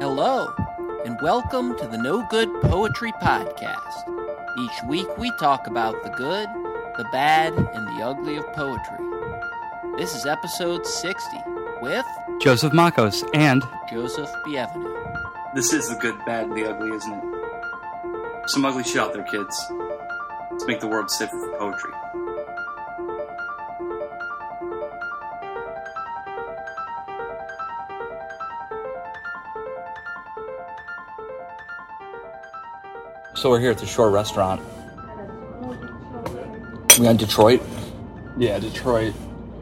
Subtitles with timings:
[0.00, 0.48] Hello,
[1.04, 4.08] and welcome to the No Good Poetry Podcast.
[4.58, 6.48] Each week we talk about the good,
[6.96, 8.96] the bad, and the ugly of poetry.
[9.98, 11.36] This is episode 60
[11.82, 12.06] with
[12.40, 15.54] Joseph Makos and Joseph Bienvenu.
[15.54, 18.48] This is the good, bad, and the ugly, isn't it?
[18.48, 19.70] Some ugly shit out there, kids.
[20.50, 21.92] Let's make the world safe for poetry.
[33.40, 34.60] So we're here at the Shore Restaurant.
[36.98, 37.62] We on Detroit.
[38.36, 39.14] Yeah, Detroit,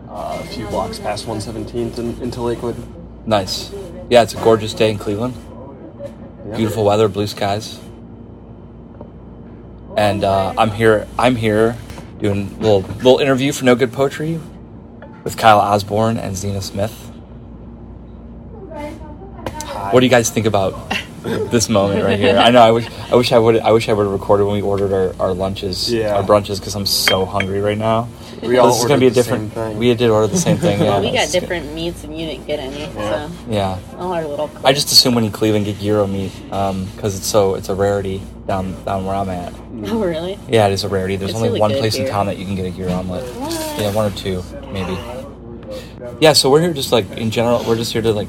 [0.09, 2.75] uh, a few blocks past 117th and into Lakewood.
[3.25, 3.73] Nice.
[4.11, 5.35] Yeah, it's a gorgeous day in Cleveland.
[6.49, 6.57] Yeah.
[6.57, 7.79] Beautiful weather, blue skies.
[9.97, 11.07] And uh, I'm here.
[11.17, 11.77] I'm here
[12.19, 14.41] doing a little little interview for No Good Poetry
[15.23, 17.13] with Kyle Osborne and Zena Smith.
[19.93, 20.75] What do you guys think about
[21.51, 22.37] this moment right here?
[22.37, 22.61] I know.
[22.63, 22.87] I wish.
[23.11, 23.59] I wish I would.
[23.59, 26.17] I wish I would have recorded when we ordered our, our lunches, Yeah.
[26.17, 28.09] our brunches, because I'm so hungry right now.
[28.43, 29.53] We all this is gonna be a different.
[29.53, 29.79] same thing.
[29.79, 30.79] We did order the same thing.
[30.83, 30.91] Yeah.
[30.91, 33.79] Well, we got It's- different meats and you didn't get any, so Yeah.
[33.99, 34.49] all our little.
[34.65, 38.23] I just assume when you Cleveland get gyro meat because it's so it's a rarity
[38.47, 39.53] down down where I'm at.
[39.87, 40.39] Oh really?
[40.49, 41.17] Yeah, it is a rarity.
[41.17, 42.93] There's It's only really one good place in town that you can get a gyro
[42.93, 43.25] omelet.
[43.37, 43.53] What?
[43.81, 44.43] Yeah, one or two
[44.73, 44.97] maybe.
[46.21, 47.65] Yeah, so we're here just like in general.
[47.67, 48.29] We're just here to like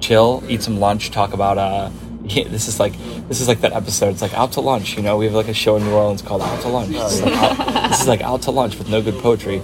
[0.00, 1.90] chill, eat some lunch, talk about uh.
[2.34, 2.94] Yeah, this is like
[3.28, 4.08] this is like that episode.
[4.08, 4.96] It's like out to lunch.
[4.96, 6.88] You know, we have like a show in New Orleans called Out to Lunch.
[6.92, 9.60] This is like out, this is like out to lunch with no good poetry.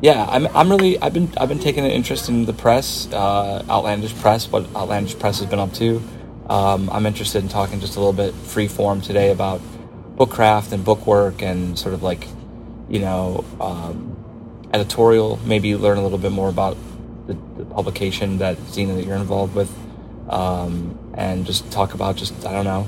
[0.00, 3.64] Yeah, I'm, I'm really I've been I've been taking an interest in the press, uh,
[3.68, 6.00] Outlandish Press, what Outlandish Press has been up to.
[6.48, 9.60] Um, I'm interested in talking just a little bit free form today about
[10.16, 12.28] bookcraft and bookwork and sort of like,
[12.88, 15.40] you know, um, editorial.
[15.44, 16.76] Maybe learn a little bit more about
[17.26, 19.72] the, the publication that Zena that you're involved with,
[20.28, 22.86] um, and just talk about just I don't know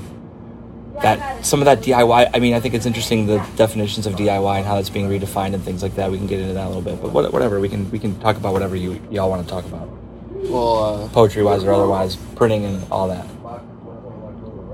[1.01, 2.29] that some of that DIY.
[2.33, 5.53] I mean, I think it's interesting the definitions of DIY and how that's being redefined
[5.53, 6.11] and things like that.
[6.11, 8.19] We can get into that a little bit, but what, whatever we can we can
[8.19, 9.87] talk about whatever you y'all want to talk about,
[10.49, 13.25] Well, uh, poetry wise or otherwise, printing and all that.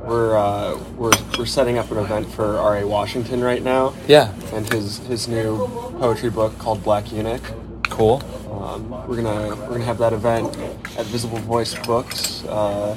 [0.05, 2.85] we're, uh, we're we're setting up an event for R.A.
[2.87, 5.57] Washington right now, Yeah, and his his new
[5.99, 7.43] poetry book called Black Eunuch.
[7.89, 8.21] cool.
[8.51, 10.55] Um, we're gonna we're gonna have that event
[10.97, 12.95] at Visible Voice Books, uh,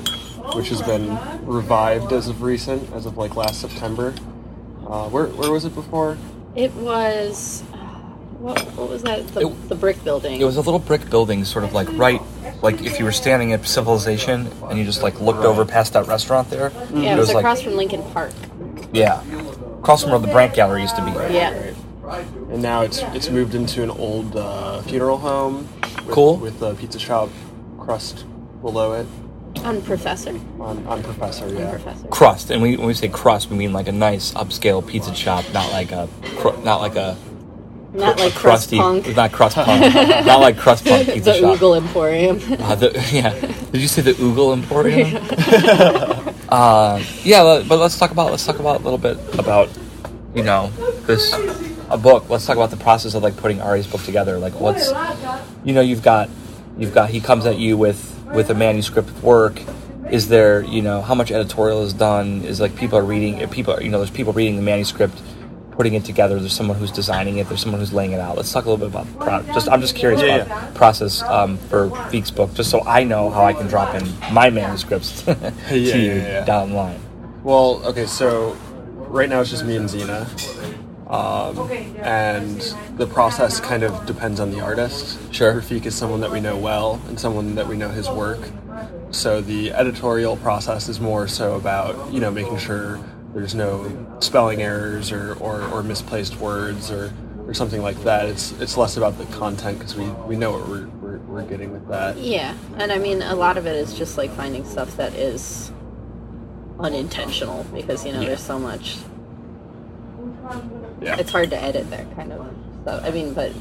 [0.55, 4.15] which has been revived as of recent, as of like last September.
[4.87, 6.17] Uh, where where was it before?
[6.57, 7.63] It was.
[7.73, 7.77] uh,
[8.39, 9.27] What, what was that?
[9.35, 10.41] The, It- the brick building.
[10.41, 12.23] It was a little brick building, sort of like right,
[12.63, 16.07] like if you were standing at Civilization and you just like looked over past that
[16.07, 16.73] restaurant there.
[16.95, 18.33] yeah, it was, like across from Lincoln Park.
[18.93, 19.23] yeah,
[19.81, 21.11] across from where the Brandt Gallery used to be.
[21.35, 21.73] Yeah.
[22.51, 25.69] And now it's it's moved into an old uh, funeral home.
[26.07, 26.37] With, Cool.
[26.39, 27.29] With a pizza shop
[27.79, 28.25] crust
[28.63, 29.07] below it
[29.69, 30.31] On Professor.
[30.61, 31.45] on, on Professor.
[31.45, 31.71] On Yeah.
[31.71, 32.07] Professor.
[32.09, 35.45] Crust, and we, when we say crust, we mean like a nice upscale pizza shop,
[35.53, 37.17] not like a, cr- not like a,
[37.93, 39.15] Not like a crust crusty, punk.
[39.15, 39.95] not crust punk,
[40.27, 41.59] not like crust punk the pizza shop.
[41.59, 42.37] The Oogle Emporium.
[42.63, 43.31] Uh, the, yeah.
[43.73, 45.17] Did you say the Oogle Emporium?
[46.49, 49.69] uh, yeah, but let's talk about let's talk about a little bit about
[50.35, 50.71] you know
[51.07, 51.35] this
[51.91, 52.29] a book.
[52.31, 54.39] Let's talk about the process of like putting Ari's book together.
[54.39, 54.89] Like what's
[55.65, 56.31] you know you've got
[56.79, 59.61] you've got he comes at you with with a manuscript work.
[60.11, 62.43] Is there you know how much editorial is done?
[62.43, 65.21] Is like people are reading people are, you know there's people reading the manuscript.
[65.73, 67.49] Putting it together, there's someone who's designing it.
[67.49, 68.37] There's someone who's laying it out.
[68.37, 69.69] Let's talk a little bit about the pro- just.
[69.69, 73.45] I'm just curious Yeah, about process um, for Feek's book, just so I know how
[73.45, 76.45] I can drop in my manuscripts to Yeah, you yeah, yeah.
[76.45, 76.99] down the line.
[77.45, 78.57] Well, okay, so
[79.07, 80.27] right now it's just me and Xena.
[81.09, 81.71] Um,
[82.03, 82.61] and
[82.97, 85.19] the process kind of depends on the artist.
[85.33, 85.55] Sure.
[85.55, 88.41] Rafik is someone that we know well and someone that we know his work.
[89.11, 93.01] So the editorial process is more so about, you know, making sure
[93.33, 97.13] there's no spelling errors or, or, or misplaced words or,
[97.47, 98.27] or something like that.
[98.27, 101.73] It's it's less about the content because we, we know what we're, we're, we're getting
[101.73, 102.19] with that.
[102.19, 105.73] Yeah, and I mean, a lot of it is just like finding stuff that is
[106.79, 108.99] unintentional because you know there's so much.
[111.01, 111.17] Yeah.
[111.19, 112.47] It's hard to edit that kind of
[112.83, 113.05] stuff.
[113.05, 113.53] I mean, but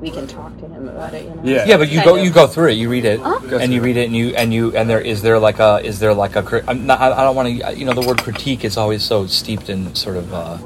[0.00, 1.24] we can talk to him about it.
[1.24, 1.42] You know.
[1.44, 1.64] Yeah.
[1.66, 2.24] Yeah, but you Kind go of.
[2.24, 2.72] you go through it.
[2.74, 3.40] You read it, Huh?
[3.60, 5.98] And you read it, and you and you and there is there like a is
[6.00, 8.22] there like a cri- I'm not, I I don't want to you know the word
[8.22, 10.58] critique is always so steeped in sort of uh,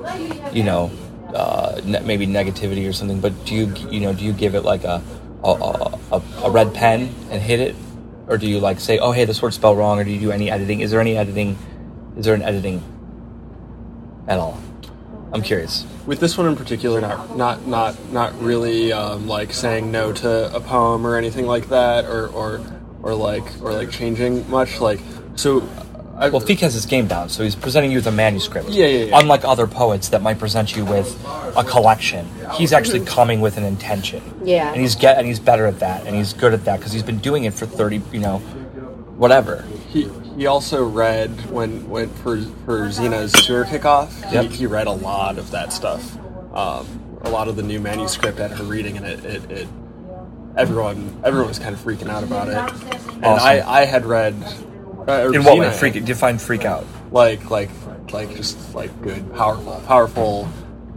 [0.53, 0.91] you know
[1.35, 3.21] uh, ne- maybe negativity or something.
[3.21, 5.03] But do you you know do you give it like a
[5.45, 7.77] a, a, a a red pen and hit it,
[8.27, 10.31] or do you like say oh hey this word's spelled wrong, or do you do
[10.33, 10.81] any editing?
[10.81, 11.57] Is there any editing?
[12.17, 12.83] Is there an editing
[14.29, 14.59] at all?
[15.33, 15.85] I'm curious.
[16.07, 20.55] With this one in particular, not not not not really um, like saying no to
[20.55, 22.61] a poem or anything like that, or or
[23.03, 24.81] or like or like changing much.
[24.81, 25.01] Like
[25.35, 25.69] so,
[26.17, 28.69] I, Well, Feek has his game down, so he's presenting you with a manuscript.
[28.71, 29.21] Yeah, yeah, yeah.
[29.21, 31.23] Unlike other poets that might present you with
[31.57, 34.23] a collection, he's actually coming with an intention.
[34.45, 34.73] Yeah.
[34.73, 37.03] and he's get and he's better at that, and he's good at that because he's
[37.03, 38.39] been doing it for thirty, you know,
[39.19, 39.65] whatever.
[39.89, 44.11] he he also read when when for for Xena's tour kickoff.
[44.33, 44.45] Yep.
[44.51, 46.17] He, he read a lot of that stuff.
[46.55, 49.69] Um, a lot of the new manuscript at her reading, and it, it, it
[50.57, 52.57] everyone everyone was kind of freaking out about it.
[52.57, 53.15] Awesome.
[53.17, 54.35] And I I had read.
[55.09, 55.67] Uh, or In what Xena way?
[55.67, 55.75] had.
[55.77, 56.05] Freak?
[56.05, 56.85] Define freak out.
[57.13, 57.71] like like
[58.13, 60.49] like just like good powerful powerful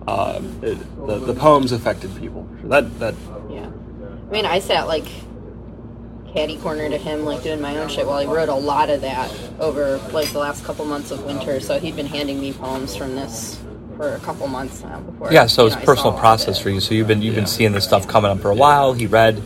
[0.08, 0.78] uh, it,
[1.08, 3.14] the, the poems affected people that that
[3.50, 3.70] Yeah.
[4.30, 5.06] I mean, I sat like
[6.34, 9.02] catty corner to him, like doing my own shit while he wrote a lot of
[9.02, 11.60] that over like the last couple months of winter.
[11.60, 13.60] So he'd been handing me poems from this
[14.00, 15.32] for a couple months now before.
[15.32, 16.80] Yeah, so you it's know, personal process for you.
[16.80, 18.94] So you've been you've been seeing this stuff coming up for a while.
[18.94, 19.42] He read.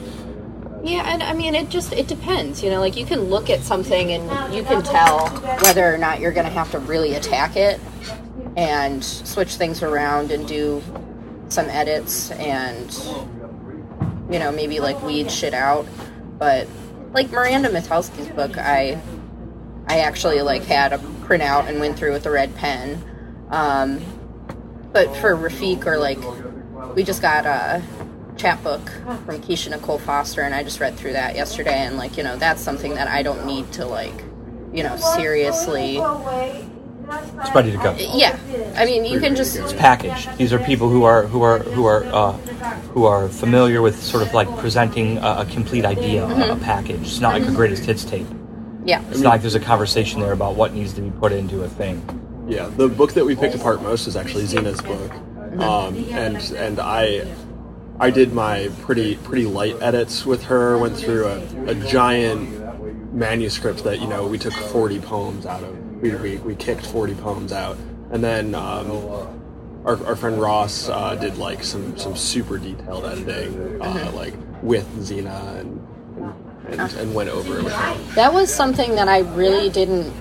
[0.84, 2.62] Yeah, and I mean, it just it depends.
[2.62, 5.30] You know, like you can look at something and you can tell
[5.64, 7.80] whether or not you're going to have to really attack it
[8.56, 10.84] and switch things around and do
[11.50, 12.94] some edits and
[14.32, 15.88] you know maybe like weed shit out.
[16.38, 16.68] But
[17.14, 19.00] like Miranda Mitalski's book, I
[19.88, 23.02] I actually like had a printout and went through with a red pen.
[23.50, 24.02] Um,
[24.92, 26.20] but for Rafik or like
[26.96, 27.82] we just got a
[28.38, 28.90] chapbook
[29.26, 32.38] from Kisha Nicole Foster and I just read through that yesterday and like you know
[32.38, 34.24] that's something that I don't need to like
[34.74, 36.00] you know seriously
[37.06, 37.96] It's ready to go.
[38.00, 38.38] yeah
[38.78, 40.28] I mean you can just It's package.
[40.38, 42.32] These are people who are who are who are uh,
[42.94, 47.02] who are familiar with sort of like presenting a, a complete idea, a- a package.
[47.02, 48.28] It's not like a greatest hits tape.
[48.86, 51.64] yeah It's not like there's a conversation there about what needs to be put into
[51.64, 52.02] a thing.
[52.48, 55.12] yeah the book that we picked apart most is actually Xena's book
[55.62, 57.26] um, and and I
[58.00, 63.84] I did my pretty pretty light edits with her went through a, a giant manuscript
[63.84, 65.74] that you know we took 40 poems out of
[66.04, 67.78] we, we, we kicked 40 poems out
[68.12, 68.92] and then um,
[69.86, 74.88] our, our friend Ross uh, did like some some super detailed editing uh, like with
[75.00, 75.82] Xena and
[76.68, 78.16] and, and, and went over it with him.
[78.16, 80.14] that was something that I really didn't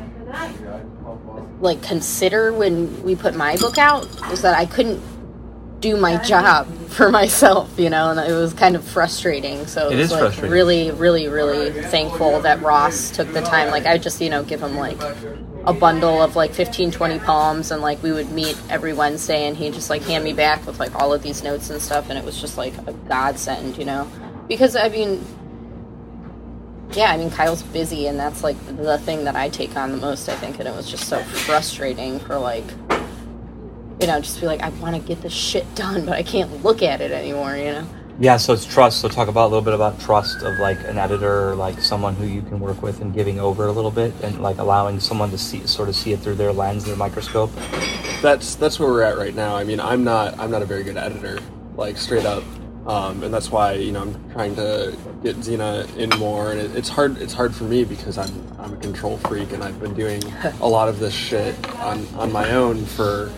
[1.61, 5.01] like consider when we put my book out was that I couldn't
[5.81, 9.67] do my job for myself, you know, and it was kind of frustrating.
[9.67, 10.51] So it, It was is like frustrating.
[10.53, 13.71] really, really, really thankful that Ross took the time.
[13.71, 14.99] Like I just, you know, give him like
[15.65, 19.57] a bundle of like 15, 20 poems and like we would meet every Wednesday and
[19.57, 22.19] he'd just like hand me back with like all of these notes and stuff and
[22.19, 24.11] it was just like a godsend, you know.
[24.49, 25.25] Because I mean
[26.97, 29.99] yeah, I mean Kyle's busy, and that's like the thing that I take on the
[29.99, 30.29] most.
[30.29, 32.65] I think, and it was just so frustrating for like,
[34.01, 36.63] you know, just be like, I want to get this shit done, but I can't
[36.63, 37.57] look at it anymore.
[37.57, 37.87] You know?
[38.23, 39.01] Yeah, so it's trust.
[39.01, 42.15] So talk about a little bit about trust of like an editor, or like someone
[42.15, 45.33] who you can work with and giving over a little bit, and like allowing someone
[45.33, 47.51] to see sort of see it through their lens, their microscope.
[48.23, 49.57] that's that's where we're at right now.
[49.57, 51.41] I mean, I'm not I'm not a very good editor,
[51.75, 52.45] like straight up,
[52.87, 56.77] um, and that's why you know I'm trying to get Xena in more, and it,
[56.77, 59.95] it's hard it's hard for me because I'm I'm a control freak, and I've been
[59.95, 60.23] doing
[60.61, 63.33] a lot of this shit on on my own for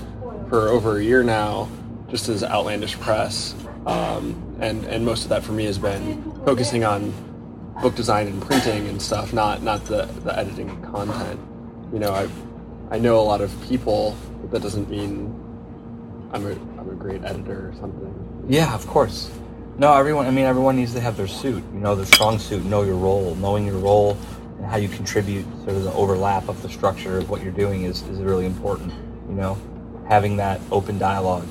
[0.51, 1.71] for over a year now,
[2.11, 3.55] just as outlandish press,
[3.87, 7.12] um, and and most of that for me has been focusing on
[7.82, 11.40] book design and printing and stuff, not not the the editing content.
[11.93, 12.28] You know, I
[12.90, 15.28] I know a lot of people, but that doesn't mean
[16.33, 18.47] I'm a I'm a great editor or something.
[18.49, 19.30] Yeah, of course.
[19.76, 20.26] No, everyone.
[20.26, 21.62] I mean, everyone needs to have their suit.
[21.73, 22.64] You know, their strong suit.
[22.64, 23.35] Know your role.
[23.37, 24.16] Knowing your role
[24.59, 27.83] and how you contribute, sort of the overlap of the structure of what you're doing
[27.83, 28.92] is is really important.
[29.28, 29.59] You know,
[30.09, 31.49] having that open dialogue,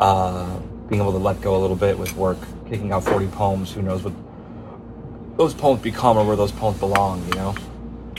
[0.00, 0.58] uh,
[0.88, 3.72] being able to let go a little bit with work, kicking out 40 poems.
[3.72, 4.14] Who knows what
[5.36, 7.26] those poems become or where those poems belong?
[7.28, 7.54] You know.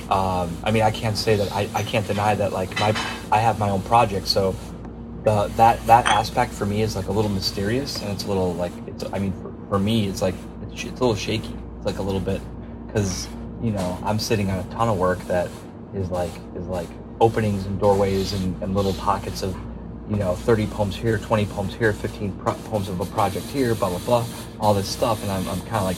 [0.09, 2.89] Um, I mean, I can't say that I, I can't deny that like my
[3.31, 4.55] I have my own project, so
[5.23, 8.53] the that that aspect for me is like a little mysterious and it's a little
[8.53, 11.53] like it's I mean for, for me it's like it's, it's a little shaky.
[11.77, 12.41] It's like a little bit
[12.87, 13.27] because
[13.61, 15.49] you know I'm sitting on a ton of work that
[15.93, 16.87] is like is like
[17.19, 19.55] openings and doorways and, and little pockets of
[20.09, 23.75] you know 30 poems here, 20 poems here, 15 pro- poems of a project here,
[23.75, 24.25] blah blah blah,
[24.59, 25.97] all this stuff, and I'm I'm kind of like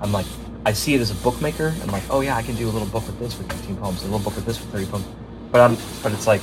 [0.00, 0.26] I'm like
[0.64, 1.74] I see it as a bookmaker.
[1.82, 4.00] I'm like oh yeah I can do a little book with this with 15 poems,
[4.02, 5.06] a little book with this with 30 poems,
[5.50, 6.40] but I'm but it's like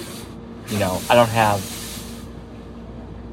[0.68, 1.60] you know I don't have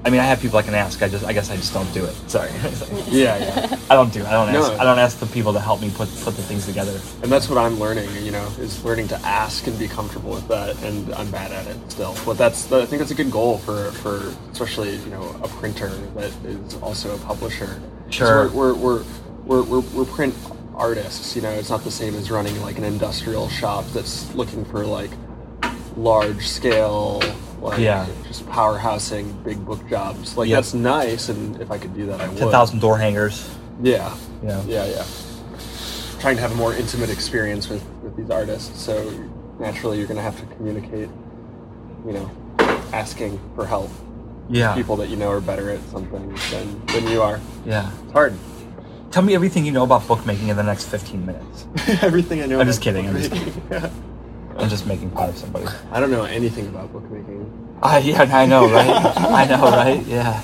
[0.07, 1.03] I mean, I have people I can ask.
[1.03, 2.15] I just, I guess, I just don't do it.
[2.31, 2.49] Sorry,
[3.09, 3.77] Yeah, yeah.
[3.91, 4.21] I don't do.
[4.21, 4.27] it.
[4.27, 4.73] I don't ask.
[4.73, 4.79] No.
[4.79, 7.01] I don't ask the people to help me put put the things together.
[7.25, 8.09] and that's what I'm learning.
[8.25, 10.81] You know, is learning to ask and be comfortable with that.
[10.85, 12.15] And I'm bad at it still.
[12.25, 15.89] But that's I think that's a good goal for for especially you know a printer
[16.15, 17.83] that is also a publisher.
[18.11, 18.49] Sure.
[18.51, 19.05] We're we're we're
[19.45, 20.37] we're, we're, we're print
[20.77, 21.35] artists.
[21.35, 24.87] You know, it's not the same as running like an industrial shop that's looking for
[24.87, 25.11] like
[25.97, 27.21] large scale,
[27.67, 28.07] like Yeah.
[28.27, 30.37] just powerhousing big book jobs.
[30.37, 30.57] Like Yep.
[30.59, 32.39] that's nice, and if I could do that, I would.
[32.39, 33.49] Ten thousand door hangers.
[33.83, 34.63] Yeah, Yeah.
[34.67, 35.05] yeah, yeah.
[36.21, 39.11] Trying to have a more intimate experience with with these artists, so
[39.61, 41.09] naturally you're going to have to communicate.
[42.07, 42.31] You know,
[42.93, 43.91] asking for help.
[44.49, 44.75] Yeah.
[44.75, 47.41] People that you know are better at something than than you are.
[47.67, 47.91] Yeah.
[48.05, 48.35] It's hard.
[49.11, 51.67] Tell me everything you know about bookmaking in the next fifteen minutes.
[52.03, 52.61] Everything I know.
[52.61, 53.91] I'm just kidding, I'm just bookmaking.
[54.59, 55.67] I'm just making fun of somebody.
[55.91, 57.79] I don't know anything about bookmaking.
[57.83, 59.17] Uh, yeah, I know, right?
[59.17, 60.05] I know, right?
[60.07, 60.43] Yeah.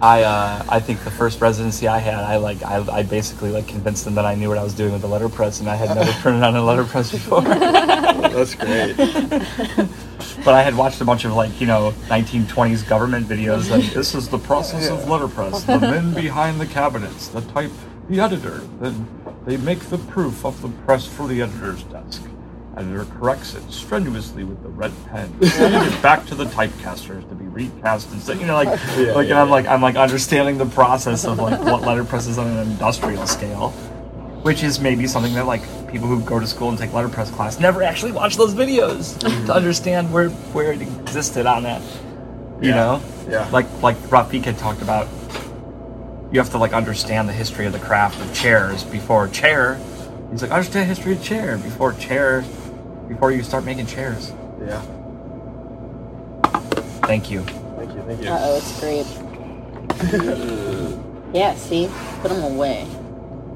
[0.00, 3.66] I uh, I think the first residency I had, I like I, I basically like
[3.66, 5.94] convinced them that I knew what I was doing with the letterpress, and I had
[5.94, 7.40] never printed on a letterpress before.
[7.42, 8.96] That's great.
[10.44, 13.70] but I had watched a bunch of like you know 1920s government videos.
[13.70, 15.64] Like this is the process of letterpress.
[15.64, 17.72] The men behind the cabinets, the type,
[18.10, 18.58] the editor.
[18.80, 19.08] Then
[19.46, 22.22] they make the proof of the press for the editor's desk.
[22.76, 25.32] Editor corrects it strenuously with the red pen.
[25.40, 29.28] It back to the typecasters to be recast and so, you know like Yeah, like
[29.28, 32.48] yeah, and I'm like I'm like understanding the process of like what letterpress is on
[32.48, 33.70] an industrial scale.
[34.42, 37.60] Which is maybe something that like people who go to school and take letterpress class
[37.60, 39.50] never actually watch those videos to mm-hmm.
[39.50, 41.80] understand where where it existed on that.
[42.60, 42.74] You Yeah.
[42.74, 43.02] know?
[43.28, 43.48] Yeah.
[43.50, 45.06] Like like Rafik had talked about
[46.32, 49.78] you have to like understand the history of the craft of chairs before chair.
[50.32, 52.44] He's like, understand the history of chair before chair
[53.08, 54.32] before you start making chairs.
[54.60, 54.80] Yeah.
[57.06, 57.42] Thank you.
[57.42, 58.02] Thank you.
[58.02, 58.28] Thank you.
[58.28, 59.06] Uh oh, it's great.
[61.34, 61.90] yeah, see?
[62.22, 62.86] Put them away.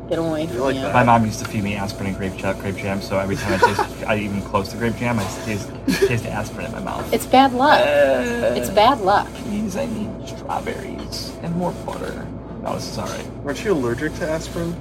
[0.08, 0.82] Get them away from like you.
[0.82, 0.94] that?
[0.94, 3.54] My mom used to feed me aspirin and grape jam, grape jam, so every time
[3.54, 7.12] I taste, I even close the grape jam, I taste, taste aspirin in my mouth.
[7.12, 7.80] It's bad luck.
[7.80, 9.26] Uh, It's bad luck.
[9.34, 12.26] Please, I need strawberries and more butter.
[12.62, 13.26] No, this is all right.
[13.44, 14.74] Aren't you allergic to aspirin?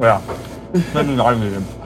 [0.00, 0.20] Yeah.
[0.74, 1.20] I didn't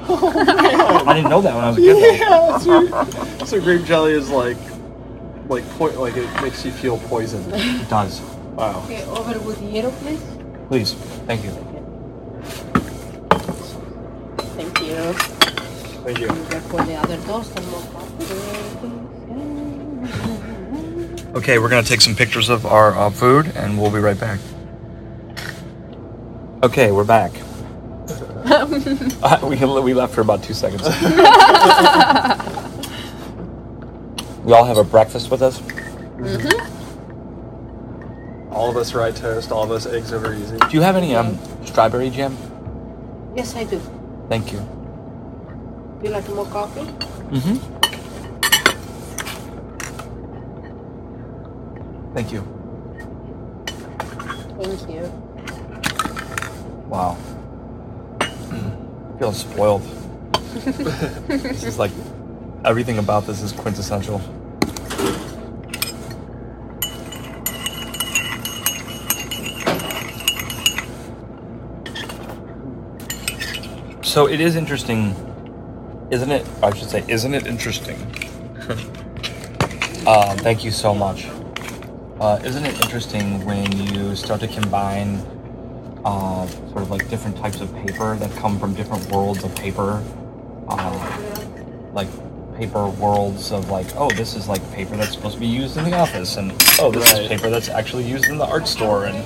[0.09, 0.33] know
[1.07, 2.21] I didn't know that when I was a kid.
[2.21, 2.59] Yeah.
[2.59, 4.57] So, so grape jelly is like,
[5.49, 7.53] like po- like it makes you feel poisoned.
[7.55, 8.21] It does.
[8.57, 8.83] Wow.
[8.85, 10.23] Okay, over with yellow, please.
[10.69, 10.95] Please,
[11.27, 11.51] thank you.
[14.57, 15.13] Thank you.
[15.13, 16.29] Thank you.
[16.29, 19.07] For the other door, some more coffee.
[21.37, 24.41] Okay, we're gonna take some pictures of our uh, food, and we'll be right back.
[26.63, 27.33] Okay, we're back.
[29.23, 30.83] Uh, we we left for about two seconds.
[34.45, 35.61] we all have a breakfast with us.
[38.51, 39.53] All of us rye toast.
[39.53, 40.57] All of us eggs over easy.
[40.57, 42.37] Do you have any um strawberry jam?
[43.37, 43.81] Yes, I do.
[44.29, 44.61] Thank you.
[46.01, 46.87] Do you like more coffee?
[47.31, 47.57] Mm-hmm.
[52.15, 52.41] Thank you.
[54.59, 55.03] Thank you.
[56.89, 57.19] Wow.
[59.18, 59.82] Feel spoiled.
[61.26, 61.90] this is like
[62.66, 64.20] everything about this is quintessential.
[74.02, 75.14] So it is interesting,
[76.11, 76.46] isn't it?
[76.62, 77.96] I should say, isn't it interesting?
[80.06, 81.26] uh, thank you so much.
[82.20, 85.23] Uh, isn't it interesting when you start to combine
[86.07, 90.01] uh, sort of like different types of paper that come from different worlds of paper,
[90.69, 92.07] uh, like
[92.57, 95.85] paper worlds of like, oh, this is like paper that's supposed to be used in
[95.85, 99.17] the office, and oh, this is paper that's actually used in the art store, and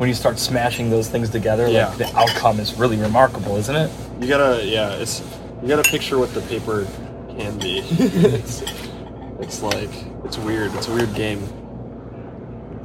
[0.00, 1.88] when you start smashing those things together, Yeah.
[1.90, 3.88] like the outcome is really remarkable, isn't it?
[4.20, 5.22] You gotta, yeah, it's
[5.62, 6.88] you gotta picture what the paper
[7.38, 7.78] can be.
[7.88, 8.62] it's,
[9.38, 9.90] it's like
[10.24, 10.74] it's weird.
[10.74, 11.40] It's a weird game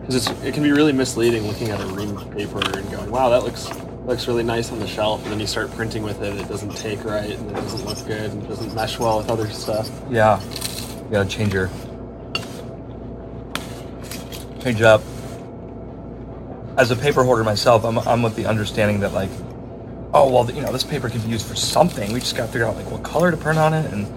[0.01, 3.29] because it can be really misleading looking at a ream of paper and going, "Wow,
[3.29, 3.69] that looks
[4.05, 6.75] looks really nice on the shelf," and then you start printing with it, it doesn't
[6.75, 9.89] take right, and it doesn't look good, and it doesn't mesh well with other stuff.
[10.09, 10.41] Yeah,
[11.05, 11.69] you gotta change your
[14.61, 15.01] change it up.
[16.77, 19.29] As a paper hoarder myself, I'm, I'm with the understanding that like,
[20.13, 22.11] oh well, you know, this paper can be used for something.
[22.13, 24.07] We just gotta figure out like what color to print on it, and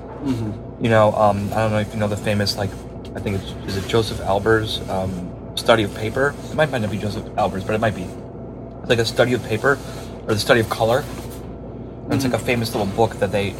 [0.80, 2.70] you know, um, I don't know if you know the famous like,
[3.14, 6.34] I think it's is it Josef Albers' um, study of paper.
[6.50, 8.02] It might, might not be Josef Albers, but it might be.
[8.02, 9.78] It's like a study of paper
[10.26, 11.04] or the study of color.
[12.04, 13.50] And it's like a famous little book that they,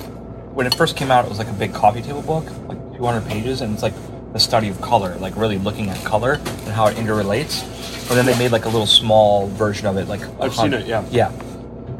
[0.53, 3.27] when it first came out, it was like a big coffee table book, like 200
[3.27, 3.95] pages, and it's like
[4.33, 7.63] the study of color, like really looking at color and how it interrelates.
[8.11, 10.87] And then they made like a little small version of it, like I've seen it,
[10.87, 11.05] yeah.
[11.11, 11.33] yeah.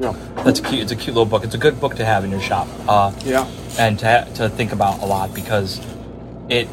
[0.01, 0.83] Yeah, That's cute.
[0.83, 1.45] It's a cute little book.
[1.45, 2.67] It's a good book to have in your shop.
[2.89, 3.49] Uh, yeah,
[3.79, 5.81] and to, to think about a lot because
[6.49, 6.69] it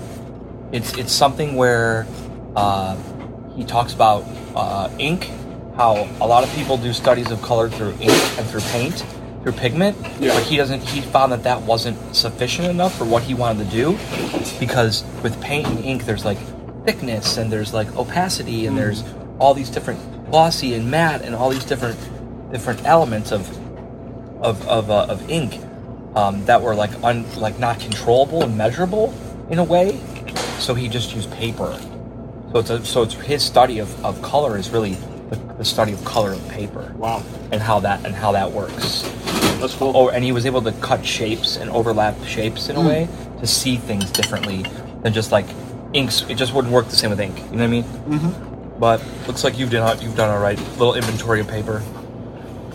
[0.72, 2.08] it's it's something where
[2.56, 2.96] uh,
[3.56, 5.30] he talks about uh, ink
[5.76, 9.06] how a lot of people do studies of color through ink and through paint,
[9.42, 9.98] through pigment.
[10.20, 10.34] Yeah.
[10.34, 10.82] But he doesn't.
[10.82, 13.98] He found that that wasn't sufficient enough for what he wanted to do,
[14.60, 16.38] because with paint and ink, there's like
[16.86, 19.04] thickness and there's like opacity and there's
[19.40, 21.98] all these different glossy and matte and all these different
[22.52, 23.48] different elements of
[24.42, 25.60] of of, uh, of ink
[26.16, 29.14] um, that were like un, like not controllable and measurable
[29.50, 30.00] in a way.
[30.60, 31.80] So he just used paper.
[32.52, 34.96] So it's a, so it's his study of, of color is really
[35.30, 39.04] the, the study of color of paper Wow, and how that and how that works.
[39.60, 39.94] that's cool.
[39.96, 43.08] Oh, and he was able to cut shapes and overlap shapes in a way
[43.40, 44.64] to see things differently
[45.04, 45.46] than just like
[45.94, 46.24] inks.
[46.30, 47.38] It just wouldn't work the same with ink.
[47.38, 47.84] You know what I mean?
[47.84, 48.80] Mm-hmm.
[48.80, 50.60] But looks like you've done you've done all right.
[50.78, 51.82] Little inventory of paper.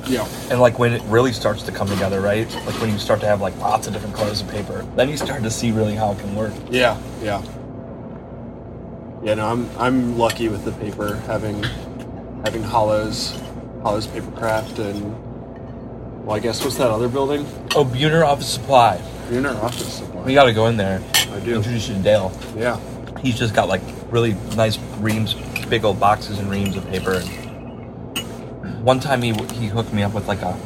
[0.06, 2.50] yeah, And like when it really starts to come together, right?
[2.64, 5.16] Like when you start to have like lots of different colors of paper, then you
[5.18, 6.54] start to see really how it can work.
[6.70, 7.42] yeah, yeah.
[9.26, 11.60] Yeah, no, I'm I'm lucky with the paper having
[12.44, 13.32] having Hollo's,
[13.82, 17.44] Hollo's Papercraft, and well, I guess what's that other building?
[17.74, 19.02] Oh, Buhner Office Supply.
[19.32, 20.22] Our office supply.
[20.22, 21.02] We got to go in there.
[21.32, 21.56] I do.
[21.56, 22.40] Introduce you to Dale.
[22.56, 22.78] Yeah.
[23.18, 23.80] He's just got like
[24.12, 25.34] really nice reams,
[25.68, 27.14] big old boxes and reams of paper.
[27.14, 30.56] And one time he he hooked me up with like a,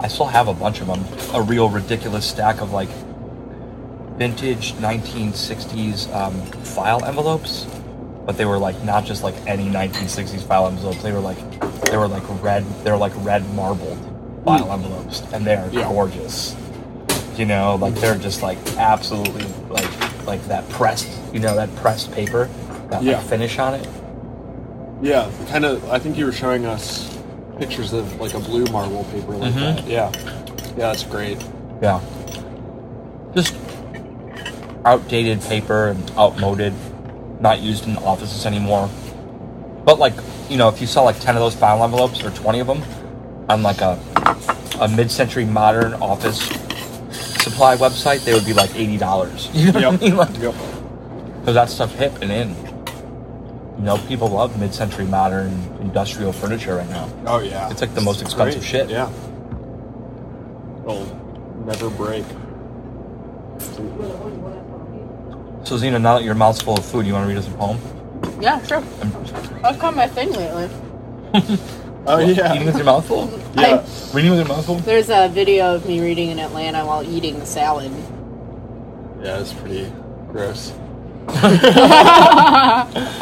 [0.00, 2.88] I still have a bunch of them, a real ridiculous stack of like
[4.18, 7.68] vintage 1960s um, file envelopes,
[8.26, 11.02] but they were like not just like any 1960s file envelopes.
[11.02, 11.38] They were like
[11.82, 12.64] they were like red.
[12.84, 13.98] They were like red marbled
[14.44, 15.88] file envelopes, and they are Yeah.
[15.88, 16.56] gorgeous.
[17.36, 21.08] You know, like they're just like absolutely like like that pressed.
[21.32, 22.48] You know, that pressed paper,
[22.90, 23.16] that Yeah.
[23.18, 23.88] like finish on it.
[25.02, 25.88] Yeah, kind of.
[25.90, 27.10] I think you were showing us
[27.58, 29.76] pictures of like a blue marble paper like Mhm.
[29.76, 29.86] that.
[29.86, 30.10] Yeah,
[30.76, 31.38] yeah, that's great.
[31.82, 32.00] Yeah.
[33.34, 33.54] Just
[34.84, 36.72] outdated paper and outmoded,
[37.44, 38.90] not used in offices anymore.
[39.84, 40.14] But like,
[40.48, 42.82] you know, if you saw like ten of those file envelopes or twenty of them
[43.48, 44.00] on like a
[44.80, 46.38] a mid-century modern office
[47.44, 49.48] supply website, they would be like eighty dollars.
[49.54, 50.16] You know what I mean?
[50.16, 50.54] Like, Yep.
[51.40, 52.48] because that stuff's hip and in.
[53.78, 57.08] You know, people love mid-century modern industrial furniture right now.
[57.26, 57.70] Oh yeah.
[57.70, 58.70] It's like the most expensive Great.
[58.70, 58.90] shit.
[58.90, 59.10] Yeah.
[60.82, 61.04] It'll
[61.66, 62.24] never break.
[65.64, 67.50] So Zena, now that your mouth's full of food, you want to read us a
[67.52, 67.78] poem?
[68.40, 68.80] Yeah, sure.
[68.80, 70.68] That's kind of my thing lately.
[72.06, 72.52] Oh yeah.
[72.52, 73.30] Eating with your mouth full?
[73.56, 73.82] yeah.
[74.12, 74.74] Reading with your mouth full?
[74.76, 77.90] There's a video of me reading in Atlanta while eating a salad.
[79.22, 79.90] Yeah, it's pretty
[80.30, 80.74] gross.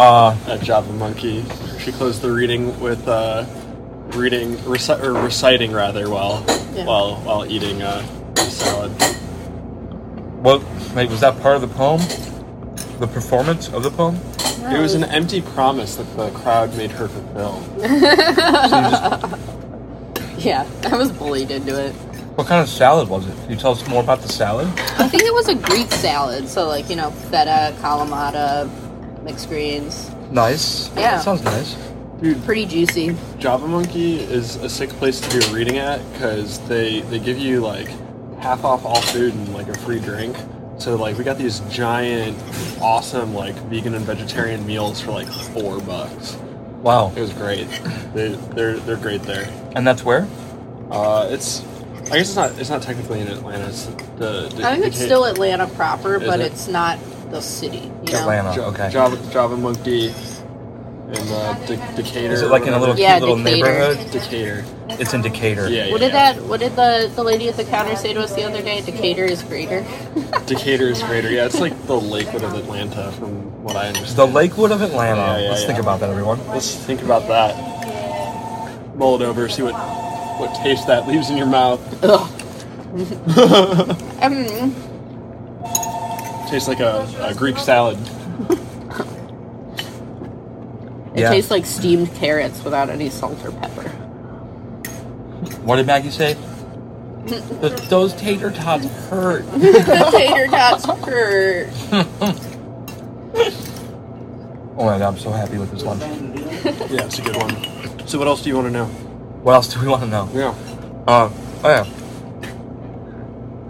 [0.02, 1.44] Uh, At Java Monkey,
[1.78, 3.44] she closed the reading with uh,
[4.16, 6.85] reading reci- or reciting rather while Yeah.
[6.87, 8.02] while while eating uh,
[8.37, 8.90] salad.
[10.42, 10.62] What?
[10.94, 12.00] Wait, was that part of the poem?
[12.98, 14.16] The performance of the poem?
[14.72, 17.62] It was an empty promise that the crowd made her fulfill.
[20.38, 21.92] Yeah, I was bullied into it.
[22.35, 23.37] What kind of salad was it?
[23.42, 24.66] Can you tell us more about the salad?
[24.98, 28.68] I think it was a Greek salad, so like you know feta, kalamata,
[29.22, 30.88] mixed greens, Nice.
[30.96, 31.16] Yeah.
[31.16, 31.74] That sounds nice.
[32.20, 33.14] Dude, pretty juicy.
[33.38, 37.61] Java Monkey is a sick place to do reading at because they they give you
[37.61, 37.88] like
[38.42, 40.37] half off all food and like a free drink.
[40.78, 42.37] So like we got these giant,
[42.81, 46.37] awesome like vegan and vegetarian meals for like four bucks.
[46.83, 47.12] Wow.
[47.14, 47.68] It was great.
[48.14, 49.48] They they're they're great there.
[49.76, 50.28] And that's where?
[50.90, 51.62] Uh, it's
[52.11, 53.68] I guess it's not it's not technically in Atlanta.
[53.68, 56.52] It's the, the I think it's Deca- still Atlanta proper, Is but it?
[56.52, 56.98] it's not
[57.31, 57.90] the city.
[58.07, 58.20] You know?
[58.20, 58.55] Atlanta.
[58.57, 58.90] Ja- okay.
[58.90, 60.12] Java Java Monkey
[61.14, 62.33] and uh, De- Decatur.
[62.35, 63.57] Is it like in a little Yeah, cute little Decatur.
[63.66, 64.11] neighborhood?
[64.12, 64.64] Decatur?
[64.90, 65.68] It's in Decatur.
[65.68, 65.92] Yeah, yeah.
[65.92, 66.33] What did yeah.
[66.35, 66.42] that?
[66.44, 68.81] What did the the lady at the counter say to us the other day?
[68.81, 69.85] Decatur is greater.
[70.46, 71.31] Decatur is greater.
[71.31, 74.16] Yeah, it's like the Lakewood of Atlanta, from what I understand.
[74.18, 74.27] The.
[74.27, 75.20] Lakewood of Atlanta.
[75.20, 75.66] Yeah, yeah, Let's yeah.
[75.68, 76.46] think about that, everyone.
[76.48, 77.57] Let's think about that.
[78.96, 79.48] Mull it over.
[79.48, 79.75] See what
[80.38, 81.81] what taste that leaves in your mouth.
[84.22, 84.75] Um,
[86.48, 87.96] Tastes like a, a Greek salad.
[91.14, 91.31] It Yeah.
[91.31, 93.88] tastes like steamed carrots without any salt or pepper.
[95.64, 96.37] What did Maggie say?
[97.27, 97.42] Th-
[97.88, 99.44] those tater tots hurt.
[99.53, 101.68] the tater tots hurt.
[104.75, 106.01] Oh my god, I'm so happy with this lunch.
[106.90, 108.07] Yeah, it's a good one.
[108.09, 108.87] So what else do you want to know?
[108.87, 110.29] What else do we want to know?
[110.33, 110.55] Yeah.
[111.07, 111.31] Uh,
[111.64, 111.87] oh yeah.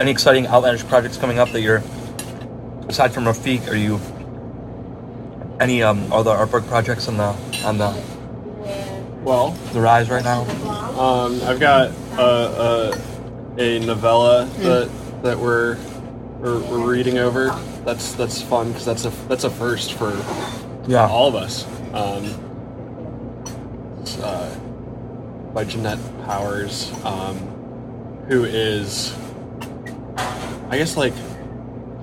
[0.00, 1.82] Any exciting outlandish projects coming up that you're,
[2.88, 4.00] aside from Rafiq, are you,
[5.62, 7.90] any um other artwork projects on the on the
[9.22, 10.42] Well, the rise right now?
[10.98, 12.22] um, I've got a,
[13.58, 14.90] a, a novella that
[15.22, 15.76] that we're,
[16.40, 17.48] we're we're reading over.
[17.84, 20.10] That's that's fun because that's a that's a first for
[20.88, 21.06] Yeah.
[21.06, 21.64] all of us.
[21.94, 22.24] Um,
[24.00, 24.58] it's, uh,
[25.54, 27.36] by Jeanette Powers, um,
[28.28, 29.14] who is,
[30.70, 31.12] I guess, like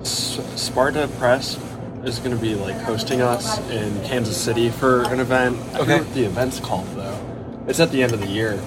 [0.00, 1.56] S- Spartan Press
[2.04, 5.56] is going to be like hosting us in Kansas City for an event.
[5.58, 5.78] I Okay.
[5.78, 7.18] forget what the event's called though.
[7.66, 8.58] It's at the end of the year,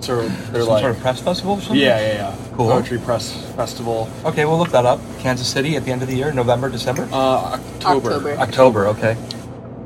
[0.00, 1.76] so they're Some like, sort of press festival or something?
[1.80, 2.68] yeah, yeah, yeah, Cool.
[2.70, 4.08] poetry press festival.
[4.24, 5.00] Okay, we'll look that up.
[5.20, 7.08] Kansas City at the end of the year, November, December?
[7.12, 8.08] Uh, October.
[8.12, 8.36] October.
[8.38, 9.16] October, okay.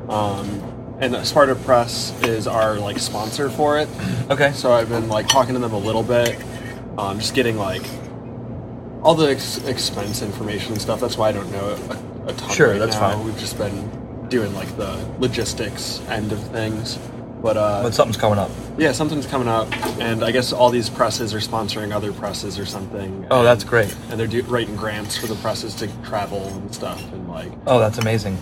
[0.09, 0.61] Um,
[0.99, 3.87] and Spartan Press is our like sponsor for it.
[4.31, 4.51] Okay.
[4.53, 6.35] So I've been like talking to them a little bit,
[6.97, 7.83] um, just getting like
[9.03, 10.99] all the ex- expense information and stuff.
[10.99, 11.77] That's why I don't know
[12.25, 12.49] a, a ton.
[12.49, 13.11] Sure, right that's now.
[13.13, 13.25] fine.
[13.25, 16.97] We've just been doing like the logistics end of things,
[17.41, 18.49] but uh, But something's coming up.
[18.77, 19.67] yeah, something's coming up,
[19.99, 23.27] and I guess all these presses are sponsoring other presses or something.
[23.29, 23.95] Oh, and- that's great.
[24.09, 27.79] And they're do- writing grants for the presses to travel and stuff, and like Oh,
[27.79, 28.37] that's amazing.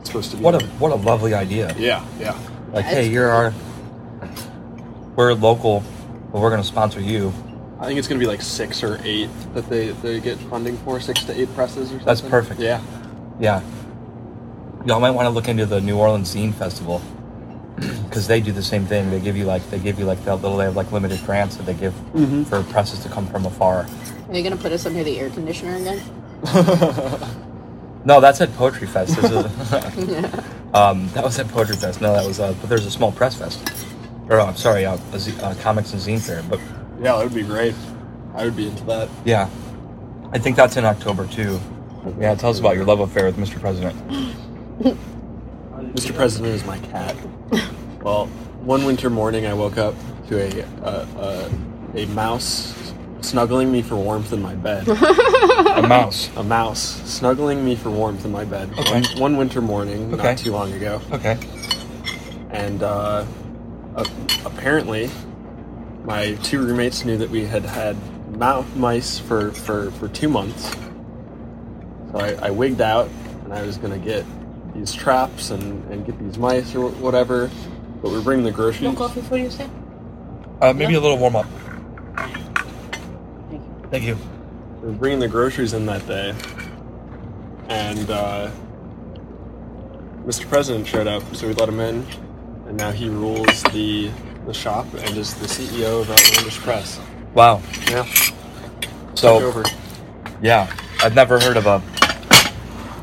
[0.00, 1.74] it's supposed to be What a what a lovely idea.
[1.78, 2.32] yeah, yeah.
[2.72, 3.52] Like, That's hey, you're our
[5.16, 5.82] we're local,
[6.32, 7.32] but we're gonna sponsor you.
[7.80, 10.76] I think it's going to be like six or eight that they, they get funding
[10.78, 12.06] for, six to eight presses or something.
[12.06, 12.58] That's perfect.
[12.60, 12.80] Yeah.
[13.40, 13.62] Yeah.
[14.86, 17.00] Y'all might want to look into the New Orleans Zine Festival
[17.76, 19.10] because they do the same thing.
[19.10, 21.56] They give you like they give you like the little they have like limited grants
[21.56, 21.94] that they give
[22.48, 23.86] for presses to come from afar.
[24.28, 26.00] Are you gonna put us under the air conditioner again?
[28.04, 29.16] No, that's at Poetry Fest.
[29.20, 29.34] This is-
[30.72, 32.00] um, that was at Poetry Fest.
[32.00, 33.60] No, that was uh, but there's a small press fest.
[34.30, 36.42] Or uh, I'm sorry, uh, a Z- uh, comics and zine fair.
[36.48, 36.58] But
[37.02, 37.74] Yeah, that would be great.
[38.34, 39.08] I would be into that.
[39.26, 39.50] yeah,
[40.32, 41.58] I think that's in October too.
[42.18, 43.60] Yeah, tell us about your love affair with Mr.
[43.60, 43.96] President.
[45.94, 46.14] Mr.
[46.14, 47.16] President is my cat.
[48.02, 48.26] well,
[48.62, 49.94] one winter morning I woke up
[50.28, 51.50] to a, a,
[51.94, 54.86] a, a mouse snuggling me for warmth in my bed.
[55.68, 56.28] A mouse.
[56.36, 56.80] a mouse
[57.10, 58.70] snuggling me for warmth in my bed.
[58.78, 58.90] Okay.
[58.92, 60.22] One, one winter morning, Okay.
[60.22, 61.00] not too long ago.
[61.12, 61.38] Okay.
[62.50, 63.24] and uh,
[63.96, 64.06] a-
[64.44, 65.10] apparently
[66.04, 67.96] my two roommates knew that we had had
[68.36, 70.74] mou- mice for, for, for two months.
[72.12, 73.08] So I, I wigged out
[73.44, 74.24] and I was going to get
[74.74, 77.50] these traps and, and get these mice or whatever.
[78.02, 78.82] But we're bringing the groceries.
[78.82, 79.68] No coffee for you, sir?
[80.60, 81.46] Uh, maybe a little warm up.
[83.50, 83.88] Thank you.
[83.90, 84.18] Thank you.
[84.82, 86.34] We are bringing the groceries in that day.
[87.68, 88.50] And uh,
[90.24, 90.48] Mr.
[90.48, 92.06] President showed up, so we let him in.
[92.66, 94.10] And now he rules the,
[94.46, 97.00] the shop and is the CEO of Outlandish Press.
[97.34, 97.62] Wow.
[97.90, 98.06] Yeah.
[99.14, 99.64] So over.
[100.40, 101.82] Yeah, I've never heard of a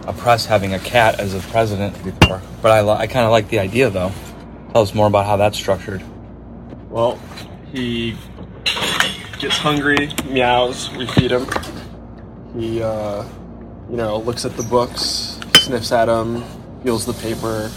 [0.08, 3.50] a press having a cat as a president before, but I, I kind of like
[3.50, 4.12] the idea though.
[4.72, 6.04] Tell us more about how that's structured.
[6.90, 7.20] Well,
[7.72, 8.18] he
[9.40, 11.48] gets hungry, meows, we feed him.
[12.58, 13.24] He, uh,
[13.90, 16.44] you know, looks at the books, sniffs at them,
[16.84, 17.72] feels the paper.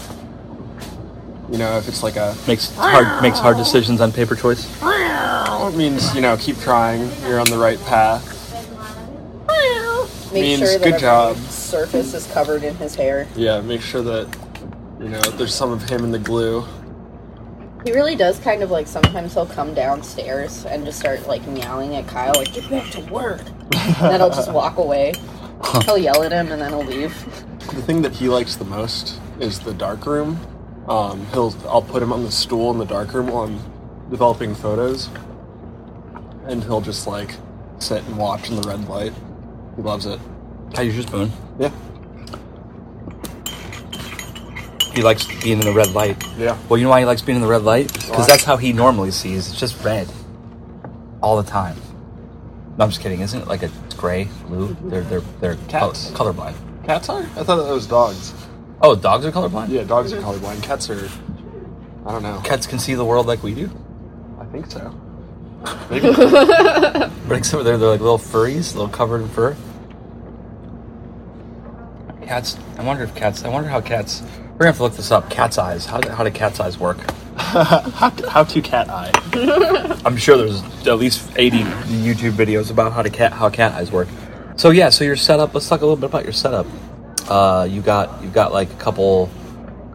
[1.51, 2.35] You know, if it's like a.
[2.47, 4.67] Makes hard makes hard decisions on paper choice.
[4.83, 8.35] It means, you know, keep trying, you're on the right path.
[10.33, 11.37] Make Means sure good every job.
[11.69, 13.27] Surface is covered in his hair.
[13.35, 14.27] Yeah, make sure that,
[14.99, 16.65] you know, there's some of him in the glue.
[17.85, 21.95] He really does kind of like sometimes he'll come downstairs and just start like meowing
[21.95, 23.41] at Kyle, like, get back to work.
[23.73, 25.13] and then he'll just walk away.
[25.85, 27.13] He'll yell at him and then he'll leave.
[27.59, 30.39] The thing that he likes the most is the dark room.
[30.87, 33.59] Um, he'll I'll put him on the stool in the dark room while I'm
[34.09, 35.09] developing photos,
[36.47, 37.35] and he'll just like
[37.77, 39.13] sit and watch in the red light.
[39.75, 40.19] He loves it.
[40.75, 41.31] I use your spoon?
[41.59, 41.71] Yeah,
[44.93, 46.21] He likes being in the red light.
[46.37, 46.57] yeah.
[46.67, 47.91] Well, you know why he likes being in the red light?
[47.93, 49.49] Because that's how he normally sees.
[49.49, 50.07] It's just red,
[51.21, 51.75] all the time.
[52.77, 53.21] No, I'm just kidding.
[53.21, 54.75] Isn't it like a gray, blue?
[54.83, 56.11] They're they're they're col- Cats.
[56.11, 56.55] colorblind.
[56.85, 57.21] Cats are?
[57.21, 58.33] I thought that was dogs.
[58.81, 59.69] Oh, dogs are colorblind.
[59.69, 60.63] Yeah, dogs are colorblind.
[60.63, 61.09] Cats are.
[62.05, 62.41] I don't know.
[62.43, 63.69] Cats can see the world like we do.
[64.39, 64.93] I think so.
[65.89, 66.09] Maybe.
[66.09, 69.55] But except they're, they're like little furries, little covered in fur.
[72.29, 72.59] Cats.
[72.77, 73.43] I wonder if cats.
[73.43, 74.21] I wonder how cats.
[74.21, 75.31] We're gonna have to look this up.
[75.31, 75.87] Cat's eyes.
[75.87, 76.99] How do, how do cat's eyes work?
[77.37, 79.09] how, how to cat eye?
[80.05, 83.91] I'm sure there's at least 80 YouTube videos about how to cat how cat eyes
[83.91, 84.07] work.
[84.57, 85.55] So yeah, so your setup.
[85.55, 86.67] Let's talk a little bit about your setup.
[87.27, 89.27] Uh, you got you got like a couple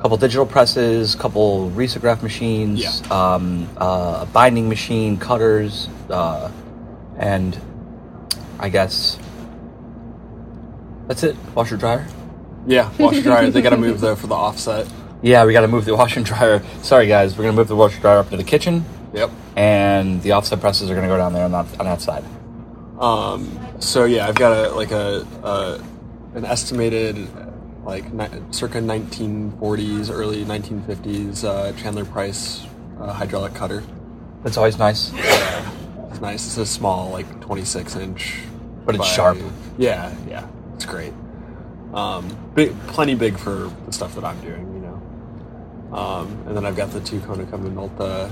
[0.00, 3.34] couple digital presses, couple risograph machines, Yeah.
[3.34, 6.50] um, uh, a binding machine, cutters, uh,
[7.16, 7.56] and
[8.58, 9.20] I guess
[11.06, 11.36] that's it.
[11.54, 12.04] Washer dryer.
[12.66, 13.50] Yeah, washer dryer.
[13.50, 14.86] They gotta move though for the offset.
[15.22, 16.62] Yeah, we got to move the washer and dryer.
[16.82, 19.30] Sorry guys, we're gonna move the washer dryer up to the kitchen, Yep.
[19.56, 22.24] and the offset presses are gonna go down there on that on that side.
[23.00, 25.80] Um, so yeah, I've got a like a, a
[26.36, 27.16] an estimated
[27.84, 32.64] like ni- circa 1940s, early 1950s uh, Chandler Price
[33.00, 33.82] uh, hydraulic cutter.
[34.42, 35.10] That's always nice.
[35.14, 36.46] It's nice.
[36.46, 38.38] It's a small, like 26 inch.
[38.84, 39.38] But it's by- sharp.
[39.78, 40.46] Yeah, yeah.
[40.74, 41.12] It's great.
[41.94, 45.96] Um, big, plenty big for the stuff that I'm doing, you know.
[45.96, 48.30] Um, and then I've got the two Konica Minolta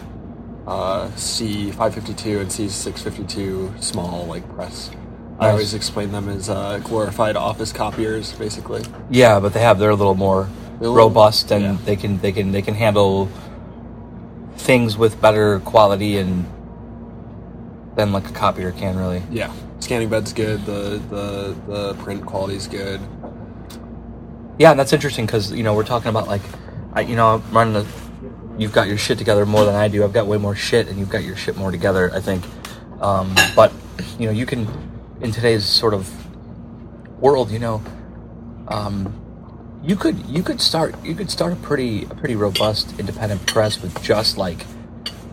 [0.66, 4.90] uh, C552 and C652 small, like press.
[5.38, 5.53] I Nice.
[5.53, 8.83] always explain them as uh, glorified office copiers, basically.
[9.11, 10.44] Yeah, but they have they're a little more
[10.79, 11.77] They're a little- robust and yeah.
[11.85, 13.29] they can they can they can handle
[14.57, 16.44] things with better quality and
[17.96, 19.22] than like a copier can really.
[19.31, 20.64] Yeah, scanning bed's good.
[20.66, 23.01] The the the print quality's good.
[24.58, 26.42] Yeah, and that's interesting because you know we're talking about like,
[26.92, 27.86] I, you know, I'm running a.
[28.58, 30.04] You've got your shit together more than I do.
[30.04, 32.10] I've got way more shit, and you've got your shit more together.
[32.12, 32.44] I think,
[33.00, 33.72] um, but
[34.18, 34.68] you know, you can
[35.20, 36.10] in today's sort of
[37.20, 37.82] world, you know,
[38.68, 39.18] um,
[39.82, 43.80] you could you could start you could start a pretty a pretty robust independent press
[43.80, 44.66] with just like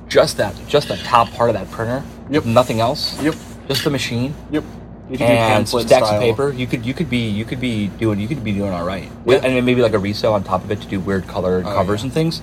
[0.08, 2.03] just that just that top part of that printer.
[2.29, 2.45] Yep.
[2.45, 3.21] Nothing else.
[3.21, 3.36] Yep.
[3.67, 4.63] Just the machine Yep.
[5.10, 6.17] You do and pamphlet stacks style.
[6.17, 6.52] of paper.
[6.54, 9.10] You could you could be you could be doing you could be doing all right.
[9.26, 9.36] Yeah.
[9.36, 11.74] and then maybe like a resale on top of it to do weird color Oh,
[11.74, 12.06] covers yeah.
[12.06, 12.41] and things.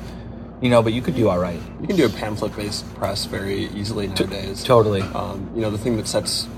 [0.61, 1.61] You know, but you could do all right.
[1.81, 4.65] You can do a pamphlet based press very easily nowadays.
[4.65, 5.03] Totally.
[5.03, 6.49] Um, you know, the thing that sets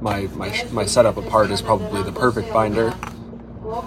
[0.00, 2.94] my, my my setup apart is probably the perfect binder.
[3.64, 3.84] Not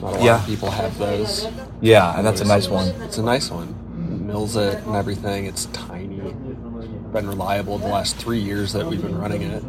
[0.00, 0.40] a lot Yeah.
[0.40, 1.46] of people have those.
[1.80, 2.88] Yeah, and that's a nice one.
[3.02, 3.74] It's a nice one.
[4.26, 5.46] Mills it and everything.
[5.46, 6.16] It's tiny.
[7.12, 9.62] Been reliable the last three years that we've been running it.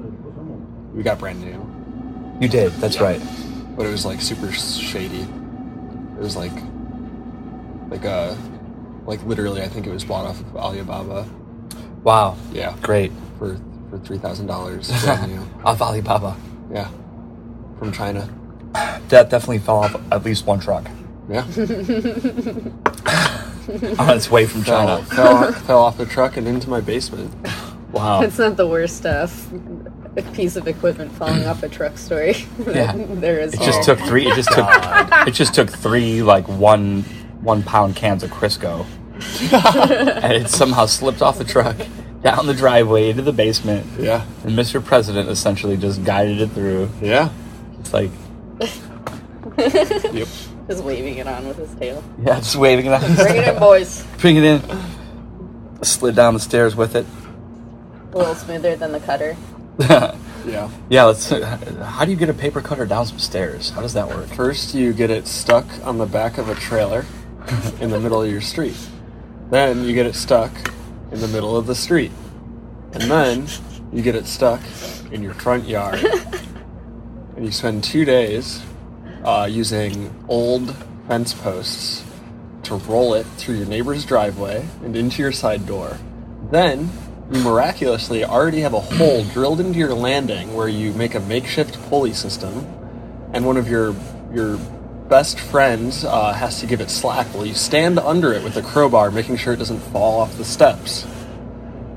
[0.98, 2.72] We got brand new, You did.
[2.74, 3.22] That's right.
[3.78, 5.22] but it was like super shady.
[5.22, 6.52] It was like,
[7.90, 8.36] like uh,
[9.06, 11.30] like literally, I think it was bought off of Alibaba.
[12.04, 12.36] Wow.
[12.52, 13.12] Yeah, Great.
[13.38, 13.60] for
[13.92, 14.90] for three thousand dollars.
[15.64, 16.36] Off Alibaba.
[16.72, 16.90] Yeah,
[17.78, 18.28] from China.
[19.10, 20.86] That definitely fell off at least one truck
[21.30, 21.42] Yeah,
[24.00, 25.04] on its way from fell, China.
[25.06, 27.34] fell, fell off the truck and into my basement.
[27.92, 28.22] Wow.
[28.22, 29.48] It's not the worst stuff.
[30.18, 32.36] A piece of equipment falling off a truck story.
[32.68, 32.94] Yeah.
[32.98, 33.54] there is.
[33.54, 34.26] It just took three.
[34.28, 34.68] It just took.
[35.28, 37.04] It just took three like one
[37.42, 38.86] one pound cans of Crisco,
[40.24, 41.76] and it somehow slipped off the truck
[42.24, 43.86] down the driveway into the basement.
[44.00, 44.84] Yeah, And Mr.
[44.84, 46.90] President essentially just guided it through.
[47.02, 47.30] yeah,
[47.80, 48.10] It's like,
[49.58, 50.28] yep.
[50.68, 52.04] just waving it on with his tail.
[52.22, 53.02] yeah, just waving it out.
[53.16, 54.04] Bring it in, boys.
[54.18, 54.62] Bring it in.
[55.84, 57.06] Slid down the stairs with it.
[58.14, 59.38] A little smoother than the cutter.
[60.48, 60.72] Yeah.
[60.90, 61.30] yeah, let's.
[61.84, 63.70] How do you get a paper cutter down some stairs?
[63.72, 64.28] How does that work?
[64.30, 67.06] First, you get it stuck on the back of a trailer
[67.82, 68.78] in the middle of your street.
[69.50, 70.54] Then you get it stuck
[71.12, 72.12] in the middle of the street,
[72.94, 73.48] and then
[73.92, 74.62] you get it stuck
[75.12, 76.02] in your front yard.
[77.36, 78.62] and you spend two days
[79.26, 80.74] uh, using old
[81.10, 82.06] fence posts
[82.64, 85.98] to roll it through your neighbor's driveway and into your side door.
[86.52, 86.90] Then
[87.32, 91.78] you miraculously already have a hole drilled into your landing where you make a makeshift
[91.90, 92.66] pulley system,
[93.34, 93.94] and one of your
[94.34, 94.58] your
[95.10, 98.62] best friends uh, has to give it slack while you stand under it with a
[98.62, 101.06] crowbar, making sure it doesn't fall off the steps.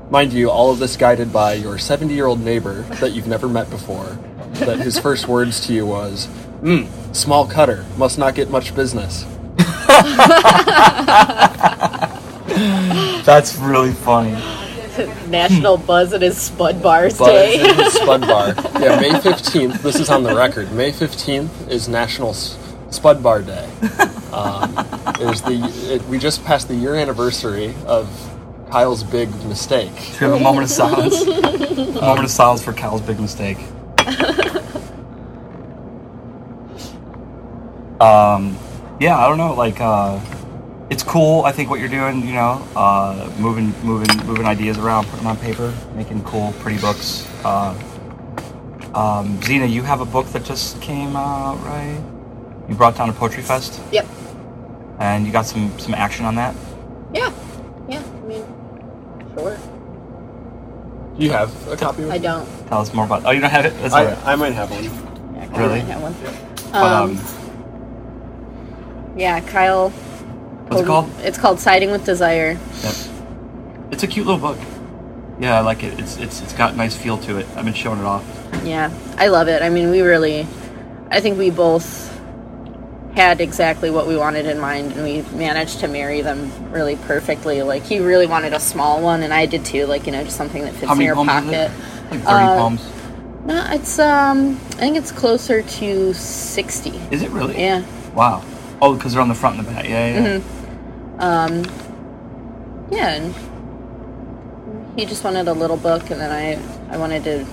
[0.09, 3.47] Mind you, all of this guided by your 70 year old neighbor that you've never
[3.47, 4.19] met before.
[4.53, 6.25] That his first words to you was,
[6.61, 9.25] "Hmm, small cutter, must not get much business."
[13.23, 14.60] That's really funny.
[15.27, 17.53] National Buzz at his Spud Bars But Day.
[17.55, 18.53] it's Spud Bar.
[18.81, 20.71] Yeah, May 15th, this is on the record.
[20.73, 22.57] May 15th is National S-
[22.89, 23.69] Spud Bar Day.
[24.33, 24.73] Um,
[25.19, 25.59] it was the,
[25.93, 28.09] it, we just passed the year anniversary of
[28.71, 29.93] Kyle's big mistake.
[30.19, 31.21] Do we have a moment of silence?
[31.21, 33.57] a moment of silence for Kyle's big mistake.
[37.99, 38.57] um,
[38.99, 39.53] yeah, I don't know.
[39.53, 40.19] Like, uh,
[40.91, 41.45] it's cool.
[41.45, 42.27] I think what you're doing.
[42.27, 46.79] You know, uh, moving, moving, moving ideas around, putting them on paper, making cool, pretty
[46.79, 47.25] books.
[47.45, 47.69] Uh,
[48.93, 51.97] um, Xena, you have a book that just came out, right?
[52.67, 54.05] You brought down a Poetry Fest, yep.
[54.99, 56.53] and you got some some action on that.
[57.13, 57.33] Yeah.
[57.87, 58.03] Yeah.
[58.03, 58.45] I mean,
[59.35, 59.57] sure.
[61.17, 62.45] You have a copy I don't.
[62.67, 63.23] Tell us more about.
[63.25, 63.73] Oh, you don't have it.
[63.81, 64.17] That's all right.
[64.25, 64.83] I, I might have one.
[64.83, 65.79] Yeah, I Really?
[65.81, 66.15] have one.
[66.71, 67.19] But, Um, um,
[69.17, 69.93] yeah, Kyle.
[70.71, 71.09] What's it called?
[71.19, 72.51] It's called Siding with Desire.
[72.83, 72.95] Yep.
[73.91, 74.57] It's a cute little book.
[75.39, 75.99] Yeah, I like it.
[75.99, 77.47] It's it's it's got a nice feel to it.
[77.55, 78.23] I've been showing it off.
[78.63, 79.61] Yeah, I love it.
[79.61, 80.47] I mean, we really,
[81.09, 82.09] I think we both
[83.15, 87.61] had exactly what we wanted in mind, and we managed to marry them really perfectly.
[87.63, 89.85] Like he really wanted a small one, and I did too.
[89.87, 91.71] Like you know, just something that fits How in your pocket.
[92.11, 92.91] Like thirty Uh, poems.
[93.45, 96.91] No, it's um, I think it's closer to sixty.
[97.09, 97.59] Is it really?
[97.59, 97.83] Yeah.
[98.13, 98.43] Wow.
[98.79, 99.85] Oh, because they're on the front and the back.
[99.89, 100.39] Yeah, yeah.
[100.39, 100.60] Mhm.
[101.19, 101.63] Um,
[102.91, 107.45] yeah, and he just wanted a little book, and then I I wanted to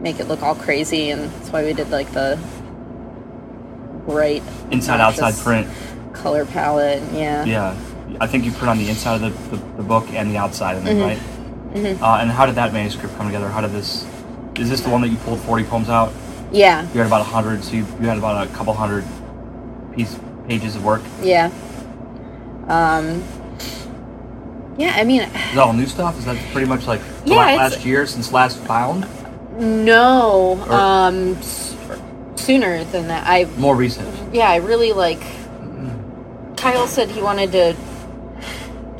[0.00, 2.38] make it look all crazy, and that's why we did like the
[4.06, 5.66] bright Inside outside print.
[6.12, 7.02] color palette.
[7.12, 7.44] Yeah.
[7.44, 7.76] Yeah,
[8.20, 10.76] I think you put on the inside of the, the, the book and the outside
[10.76, 11.18] of it, right?
[11.74, 12.00] Mhm.
[12.00, 13.48] Uh, and how did that manuscript come together?
[13.48, 14.06] How did this?
[14.56, 16.12] Is this the one that you pulled forty poems out?
[16.52, 16.82] Yeah.
[16.94, 19.04] You had about a hundred, so you, you had about a couple hundred
[19.94, 20.16] piece
[20.48, 21.02] pages of work.
[21.22, 21.50] Yeah.
[22.68, 23.22] Um.
[24.78, 26.18] Yeah, I mean, Is that all new stuff?
[26.18, 29.06] Is that pretty much like Yeah, last year since last found?
[29.58, 30.60] no.
[30.68, 31.38] Or- Um,
[32.34, 33.24] sooner than that.
[33.26, 34.06] I More recent.
[34.34, 35.22] yeah, I really like.
[36.56, 37.74] Kyle said he wanted to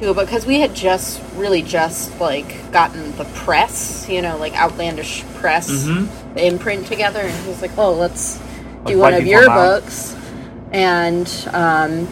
[0.00, 4.54] do it because we had just really just like gotten the press, you know, like
[4.58, 6.08] Outlandish Press, Mhm.
[6.34, 8.38] the imprint together, and he was like, "Oh, let's
[8.86, 10.14] do one of your books,"
[10.72, 12.08] and um,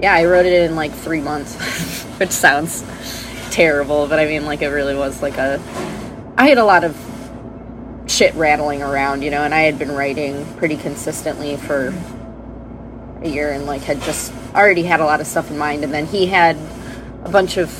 [0.00, 1.54] yeah, I wrote it in like three months,
[2.18, 2.84] which sounds
[3.50, 5.60] terrible, but I mean, like it really was like a.
[6.36, 6.96] I had a lot of
[8.06, 11.92] shit rattling around, you know, and I had been writing pretty consistently for
[13.22, 15.92] a year and like had just already had a lot of stuff in mind and
[15.92, 16.56] then he had
[17.24, 17.70] a bunch of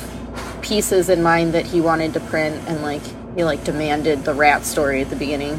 [0.61, 3.01] pieces in mind that he wanted to print and like
[3.35, 5.55] he like demanded the rat story at the beginning.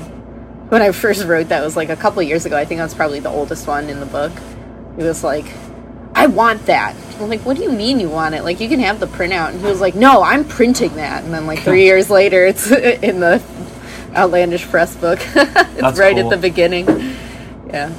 [0.68, 2.56] When I first wrote that was like a couple years ago.
[2.56, 4.32] I think that was probably the oldest one in the book.
[4.98, 5.46] It was like,
[6.20, 6.94] I want that.
[7.18, 8.44] I'm like, what do you mean you want it?
[8.44, 9.50] Like, you can have the printout.
[9.50, 11.24] And he was like, no, I'm printing that.
[11.24, 12.70] And then, like, three years later, it's
[13.02, 13.42] in the
[14.14, 15.18] Outlandish Press book.
[15.34, 15.34] it's
[15.80, 16.24] That's right cool.
[16.24, 16.86] at the beginning.
[17.68, 17.90] Yeah.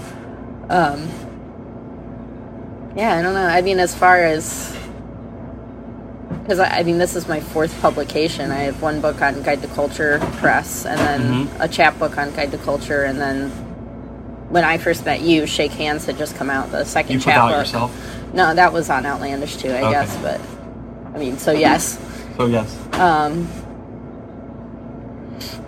[0.69, 1.09] Um,
[2.95, 3.45] yeah, I don't know.
[3.45, 4.77] I mean, as far as.
[6.43, 8.51] Because, I, I mean, this is my fourth publication.
[8.51, 11.59] I have one book on Guide to Kulchur Press, and then Mhm.
[11.59, 13.51] a chapbook on Guide to Kulchur, and then
[14.51, 17.57] when I first met you, Shake Hands had just come out, the second You chapbook.
[17.57, 18.33] yourself.
[18.33, 19.91] No, that was on Outlandish too, I Okay.
[19.91, 20.15] guess.
[20.17, 20.41] But
[21.15, 21.97] I mean, so yes.
[22.37, 22.75] So yes.
[22.93, 23.47] Um,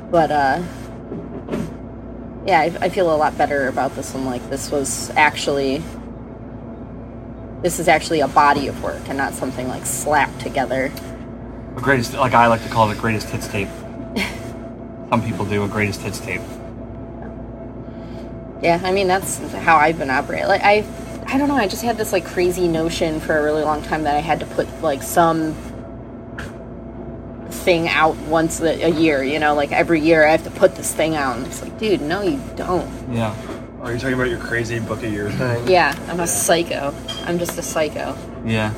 [0.09, 0.61] but uh,
[2.47, 4.25] yeah, I, I feel a lot better about this one.
[4.25, 5.83] Like this was actually,
[7.61, 10.91] this is actually a body of work and not something like slapped together.
[11.75, 13.67] A greatest, like I like to call it, a greatest hits tape.
[15.09, 16.41] Some people do a greatest hits tape.
[18.63, 20.47] Yeah, I mean that's how I've been operating.
[20.47, 20.85] Like I,
[21.27, 21.55] I don't know.
[21.55, 24.39] I just had this like crazy notion for a really long time that I had
[24.39, 25.53] to put like some
[27.49, 29.21] thing out once a, a year.
[29.21, 31.37] You know, like every year I have to put this thing out.
[31.37, 32.89] And it's like, dude, no, you don't.
[33.13, 33.35] Yeah.
[33.81, 35.67] Are you talking about your crazy book a year thing?
[35.67, 36.95] Yeah, I'm a psycho.
[37.25, 38.17] I'm just a psycho.
[38.45, 38.73] Yeah.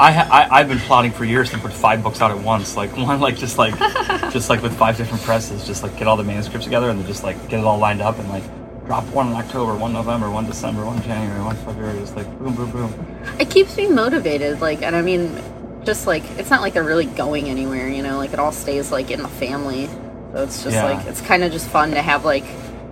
[0.00, 2.76] I, ha- I I've been plotting for years to put five books out at once,
[2.76, 3.78] like one like just like
[4.32, 7.06] just like with five different presses, just like get all the manuscripts together and then
[7.06, 8.42] just like get it all lined up and like
[8.86, 12.54] drop one in October, one November, one December, one January, one February, just like boom,
[12.54, 13.16] boom, boom.
[13.38, 14.60] It keeps me motivated.
[14.60, 15.38] Like, and I mean,
[15.84, 17.86] just like it's not like they're really going anywhere.
[17.88, 19.86] You know, like it all stays like in the family.
[20.32, 20.84] So it's just Yeah.
[20.84, 22.44] like it's kind of just fun to have like.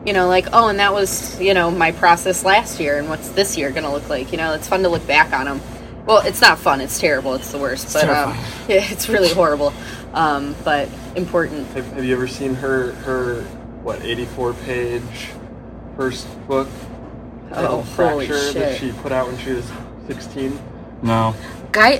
[0.06, 3.30] You know, like, oh, and that was, you know, my process last year, and what's
[3.30, 4.30] this year gonna look like?
[4.30, 5.60] You know, it's fun to look back on them.
[6.08, 6.80] Well, it's not fun.
[6.80, 7.34] It's terrible.
[7.34, 7.92] It's the worst.
[7.92, 8.44] but um, terrifying.
[8.70, 9.74] yeah, it's really horrible.
[10.14, 11.66] Um, but important.
[11.68, 13.42] Have, have you ever seen her her
[13.82, 15.02] what 84 page
[15.96, 16.66] first book?
[17.52, 19.70] Oh, holy Fracture that she put out when she was
[20.06, 20.58] 16.
[21.02, 21.34] No.
[21.72, 21.98] Guy,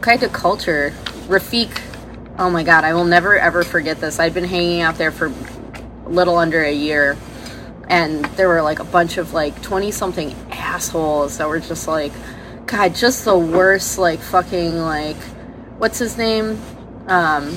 [0.00, 0.92] Guide to Kulchur,
[1.28, 1.78] Rafik.
[2.38, 4.18] Oh my god, I will never ever forget this.
[4.18, 7.18] I'd been hanging out there for a little under a year,
[7.88, 12.12] and there were like a bunch of like twenty something assholes that were just like,
[12.66, 13.98] God, just the worst.
[13.98, 15.16] Like fucking like,
[15.78, 16.60] what's his name?
[17.06, 17.50] Um,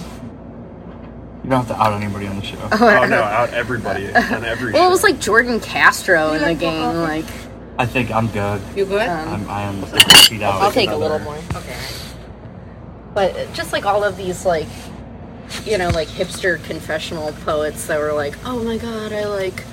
[1.43, 2.57] You don't have to out anybody on the show.
[2.71, 4.73] Oh no, out everybody on every.
[4.73, 6.95] well, it was like Jordan Castro in the game.
[6.97, 7.25] Like,
[7.77, 8.61] I think I'm good.
[8.75, 9.07] You good?
[9.07, 9.81] um, I'm I am
[10.29, 10.61] beat out.
[10.61, 11.37] I'll take a little more.
[11.55, 11.77] okay.
[13.13, 14.67] but just like all of these like
[15.63, 19.63] you know like hipster confessional poets that were like oh my god i like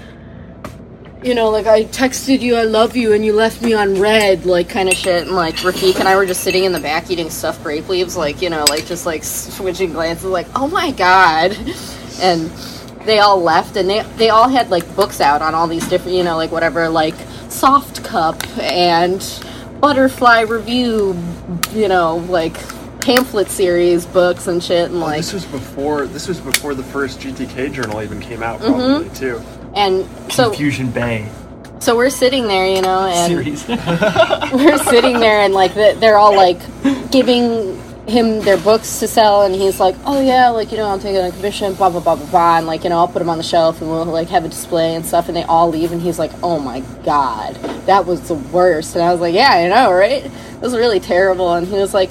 [1.22, 4.44] you know like i texted you i love you and you left me on red
[4.44, 7.11] like kind of shit and like Rafik and i were just sitting in the back
[7.11, 10.90] eating stuffed grape leaves like you know like just like switching glances like oh my
[10.92, 11.56] god
[12.20, 12.50] and
[13.06, 16.16] they all left and they they all had like books out on all these different
[16.16, 17.14] you know like whatever like
[17.48, 19.20] soft cup and
[19.81, 21.16] butterfly review
[21.73, 22.56] you know like
[23.00, 26.85] pamphlet series books and shit and Oh, like this was before this was before the
[26.85, 29.02] first GTK journal even came out, Mm-hmm.
[29.02, 29.42] probably too.
[29.75, 31.29] And so Confusion Bay
[31.81, 33.35] so we're sitting there you know and
[34.52, 36.60] we're sitting there and like they're all like
[37.10, 40.98] giving him their books to sell and he's like oh yeah like you know i'll
[40.98, 43.20] take it on commission blah blah blah blah blah and like you know i'll put
[43.20, 45.68] them on the shelf and we'll like have a display and stuff and they all
[45.68, 47.54] leave and he's like oh my god
[47.87, 51.00] that was the worst and i was like yeah i know right it was really
[51.00, 52.10] terrible and he was like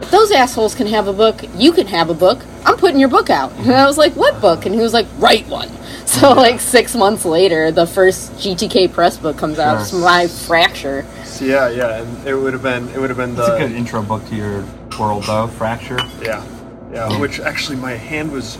[0.00, 2.44] if those assholes can have a book, you can have a book.
[2.64, 3.52] I'm putting your book out.
[3.52, 4.66] And I was like, what book?
[4.66, 5.70] And he was like, write one.
[6.16, 9.80] So like six months later, the first GTK press book comes out.
[9.80, 10.00] It's Sure.
[10.00, 11.04] my fracture.
[11.24, 13.58] So yeah, yeah, and it would have been it would have been It's a the
[13.58, 14.64] good intro book to your
[14.98, 15.48] world, though.
[15.48, 15.98] Fracture.
[16.22, 16.42] yeah,
[16.92, 17.18] yeah.
[17.20, 18.56] Which actually, my hand was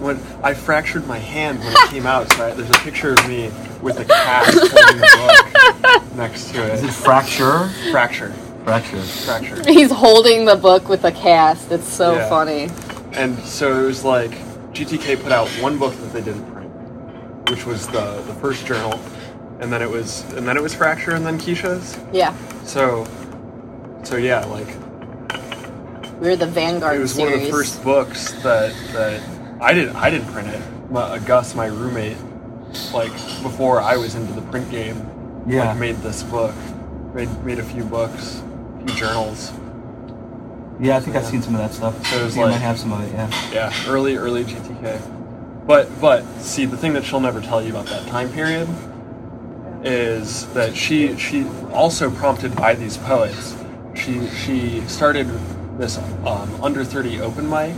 [0.00, 2.28] when I fractured my hand when it came out.
[2.32, 3.50] So I, there's a picture of me
[3.82, 6.92] with a cast holding the book next to Is it it.
[6.94, 7.68] fracture?
[7.92, 8.32] Fracture,
[8.64, 9.02] Fracture.
[9.02, 9.62] fracture.
[9.70, 11.70] He's holding the book with a cast.
[11.70, 12.28] It's so Yeah.
[12.30, 12.70] funny.
[13.12, 14.32] And so it was like
[14.72, 16.57] GTK put out one book that they didn't print,
[17.50, 18.98] which was the the first journal,
[19.60, 21.98] and then it was and then it was Fracture and then Kisha's.
[22.12, 22.34] Yeah.
[22.64, 23.06] So
[24.04, 24.68] so yeah, like
[26.20, 27.32] We were the Vanguard it was series.
[27.32, 29.20] one of the first books that that
[29.60, 30.62] I didn't I didn't print it.
[30.90, 32.16] My, uh, Gus, my roommate,
[32.94, 35.06] like before I was into the print game,
[35.46, 35.68] Yeah.
[35.70, 36.54] like, made this book,
[37.14, 38.42] made made a few books,
[38.80, 39.52] a few journals.
[40.80, 41.30] Yeah, I think I've Yeah.
[41.30, 41.94] seen some of that stuff.
[42.06, 43.12] So it was I think I like- might have some of it.
[43.12, 43.30] Yeah.
[43.52, 44.98] Yeah, early early GTK.
[45.68, 48.66] But but see, the thing that she'll never tell you about that time period
[49.84, 51.44] is that she she
[51.74, 53.54] also prompted by these poets.
[53.94, 55.28] She she started
[55.78, 57.76] this um, under thirty open mic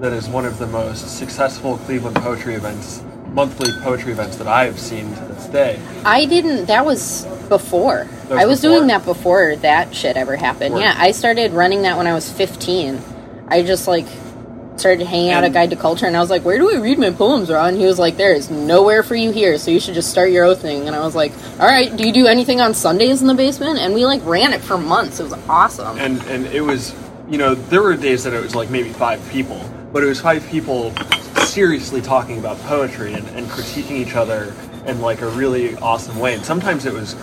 [0.00, 4.64] that is one of the most successful Cleveland poetry events, monthly poetry events that I
[4.64, 5.78] have seen to this day.
[6.04, 6.64] I didn't.
[6.66, 8.08] That was before.
[8.28, 8.76] was I was before?
[8.76, 10.74] doing that before that shit ever happened.
[10.74, 10.80] Word.
[10.80, 13.00] Yeah, I started running that when I was 15.
[13.46, 14.06] I just like
[14.80, 16.98] started hanging out at Guide to Kulchur, and I was like, "Where do I read
[16.98, 19.94] my poems, Ron?" He was like, "There is nowhere for you here, so you should
[19.94, 22.60] just start your own thing." And I was like, "All right, do you do anything
[22.60, 25.20] on Sundays in the basement?" And we like ran it for months.
[25.20, 25.98] It was awesome.
[25.98, 26.94] and and it was
[27.30, 29.60] you know there were days that it was like maybe five people
[29.92, 30.92] but it was five people
[31.44, 34.52] seriously talking about poetry and, and critiquing each other
[34.86, 37.14] in like a really awesome way and sometimes it was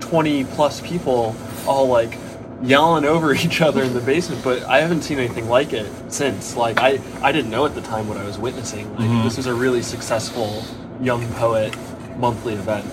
[0.00, 1.34] 20 plus people
[1.66, 2.18] all like
[2.62, 6.56] yelling over each other in the basement but i haven't seen anything like it since
[6.56, 9.46] like i i didn't know at the time what i was witnessing like this was
[9.46, 10.62] a really successful
[11.02, 11.74] young poet
[12.18, 12.84] monthly event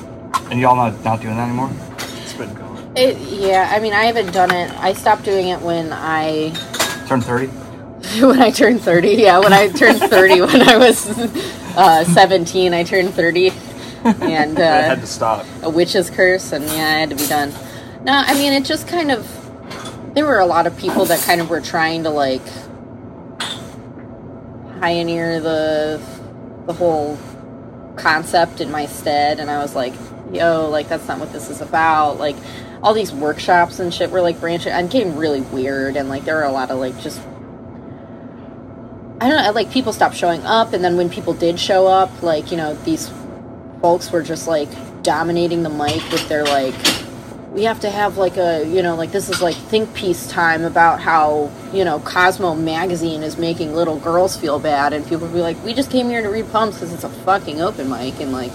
[0.50, 1.70] And y'all not not doing that anymore?
[1.98, 4.70] it's been going It, yeah, I mean, I haven't done it.
[4.82, 6.52] I stopped doing it when I
[7.08, 7.48] turned thirty.
[8.20, 9.10] when I turned 30.
[9.14, 11.08] Yeah, when I turned 30 when I was
[11.78, 13.52] uh, 17, I turned 30.
[14.04, 17.28] And i uh, had to stop a witch's curse, and yeah, I had to be
[17.28, 17.54] done.
[18.04, 19.24] No, I mean, it just kind of.
[20.14, 22.46] There were a lot of people that kind of were trying to, like,
[24.80, 26.02] pioneer the
[26.66, 27.18] the whole
[27.96, 29.94] concept in my stead, and I was like,
[30.32, 32.20] yo, like, that's not what this is about.
[32.20, 32.36] Like,
[32.84, 34.74] all these workshops and shit were, like, branching.
[34.74, 37.22] I'm getting really weird, and, like, there were a lot of, like, just
[39.22, 42.24] I don't know, like people stopped showing up, and then when people did show up,
[42.24, 43.12] like you know, these
[43.80, 44.68] folks were just like
[45.04, 46.74] dominating the mic with their like,
[47.52, 50.64] we have to have like a you know, like this is like think piece time
[50.64, 55.34] about how you know Cosmo magazine is making little girls feel bad, and people would
[55.34, 58.20] be like, we just came here to read poems because it's a fucking open mic,
[58.20, 58.52] and like.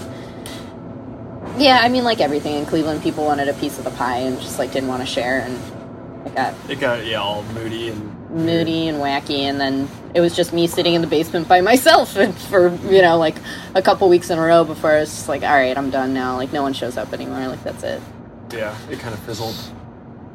[1.57, 4.39] Yeah, I mean, like everything in Cleveland, people wanted a piece of the pie and
[4.39, 8.29] just like didn't want to share, and it got it got yeah all moody and
[8.29, 12.11] moody and wacky and then it was just me sitting in the basement by myself
[12.49, 13.37] for you know like
[13.73, 16.13] a couple weeks in a row before I was just like all right I'm done
[16.13, 16.35] now.
[16.35, 17.47] Like no one shows up anymore.
[17.47, 18.01] Like that's it
[18.51, 19.55] yeah, it kind of fizzled.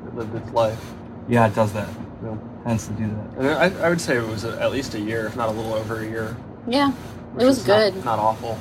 [0.07, 0.83] It lived its life.
[1.29, 1.89] Yeah, it does that.
[2.25, 2.37] Yeah.
[2.65, 3.39] Tends to do that.
[3.39, 5.75] And I, I would say it was at least a year, if not a little
[5.75, 6.37] over a year.
[6.69, 6.93] yeah
[7.39, 8.59] it was is not- good Not, awful.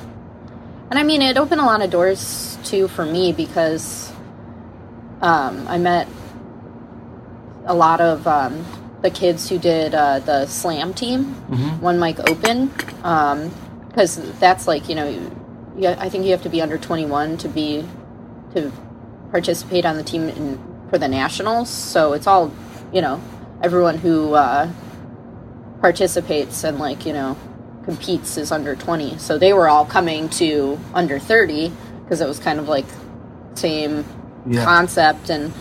[0.90, 4.10] and I mean it opened a lot of doors too for me because
[5.20, 6.08] um, I met
[7.66, 8.64] a lot of um,
[9.02, 11.34] the kids who did uh, the slam team
[11.80, 12.68] one mic open
[13.88, 15.08] because that's like you know
[15.78, 17.84] you, I think you have to be under 21 to be
[18.54, 18.72] to
[19.32, 22.52] participate on the team in, for the nationals so it's all
[22.92, 23.20] you know
[23.62, 24.70] everyone who uh,
[25.80, 27.36] participates and like you know
[27.84, 31.72] competes is under 20 so they were all coming to under 30
[32.04, 32.84] because it was kind of like
[33.54, 34.04] same
[34.46, 34.64] Yeah.
[34.64, 35.52] concept and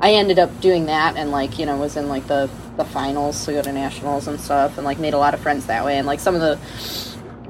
[0.00, 3.44] i ended up doing that and like you know was in like the the finals
[3.46, 5.98] to go to nationals and stuff and like made a lot of friends that way
[5.98, 6.58] and like some of the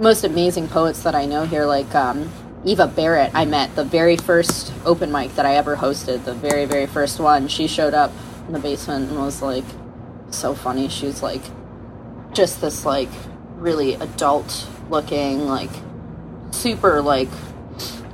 [0.01, 2.31] most amazing poets that i know here like um
[2.65, 6.65] eva barrett i met the very first open mic that i ever hosted the very
[6.65, 7.49] very first one.
[7.49, 8.13] She showed up
[8.47, 9.65] in the basement and was like
[10.31, 10.89] so funny.
[10.89, 11.43] She was like
[12.33, 13.09] just this like
[13.57, 15.71] really adult looking like
[16.51, 17.29] super like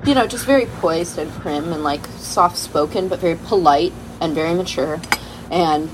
[0.07, 4.35] you know just very poised and prim and like soft spoken but very polite and
[4.35, 5.01] very mature.
[5.51, 5.91] And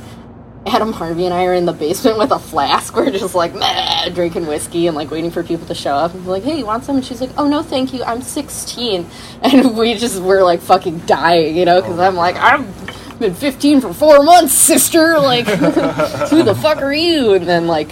[0.68, 2.94] Adam Harvey and I are in the basement with a flask.
[2.96, 6.14] We're just like meh, drinking whiskey and like waiting for people to show up.
[6.14, 8.02] And we're like, "Hey, you want some?" And she's like, "Oh no, thank you.
[8.04, 9.06] I'm 16."
[9.40, 12.66] And we just were like fucking dying, you know, because I'm like, I'm
[13.18, 15.16] been 15 for four months, sister.
[15.28, 17.34] Like, who the fuck are you?
[17.34, 17.90] And then, like,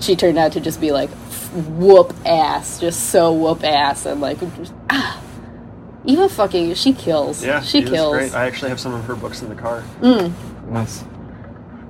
[0.00, 1.10] she turned out to just be like,
[1.52, 2.80] whoop ass.
[2.80, 4.06] Just so whoop ass.
[4.06, 5.20] And, like, just, ah.
[6.06, 7.44] Eva fucking, she kills.
[7.44, 8.14] Yeah, she is kills.
[8.14, 8.34] Great.
[8.34, 9.82] I actually have some of her books in the car.
[10.00, 10.32] Mm.
[10.70, 11.04] Nice.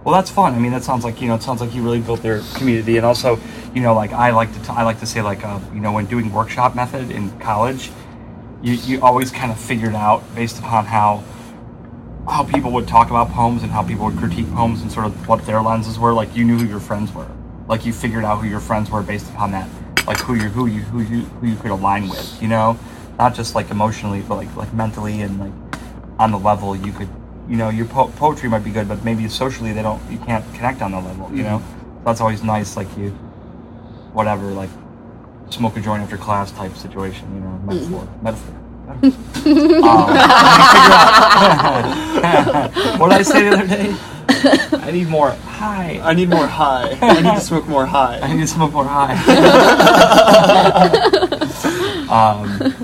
[0.04, 0.54] Well, that's fun.
[0.54, 2.98] I mean, that sounds like you know, it sounds like you really built their community,
[2.98, 3.38] and also,
[3.74, 5.92] you know, like I like to, t- I like to say, like, uh, you know,
[5.92, 7.90] when doing workshop method in college,
[8.62, 11.24] you you always kind of figured out based upon how
[12.28, 15.28] how people would talk about poems and how people would critique poems and sort of
[15.28, 16.12] what their lenses were.
[16.12, 17.30] Like, you knew who your friends were.
[17.66, 19.68] Like, you figured out who your friends were based upon that.
[20.06, 22.42] Like, who you who you who you who you could align with.
[22.42, 22.78] You know,
[23.18, 25.52] not just like emotionally, but like like mentally and like
[26.18, 27.08] on the level you could
[27.48, 30.44] you know your po- poetry might be good but maybe socially they don't you can't
[30.54, 31.62] connect on the level you know
[32.04, 33.10] that's always nice like you
[34.12, 34.70] whatever like
[35.50, 38.54] smoke a joint after class type situation you know metaphor metaphor
[38.94, 39.00] um,
[42.98, 43.96] what did I say the other day?
[44.86, 46.00] I need more high.
[46.02, 46.98] I need more high.
[47.00, 48.20] I need to smoke more high.
[48.20, 49.14] I need to smoke more high.
[52.10, 52.74] um,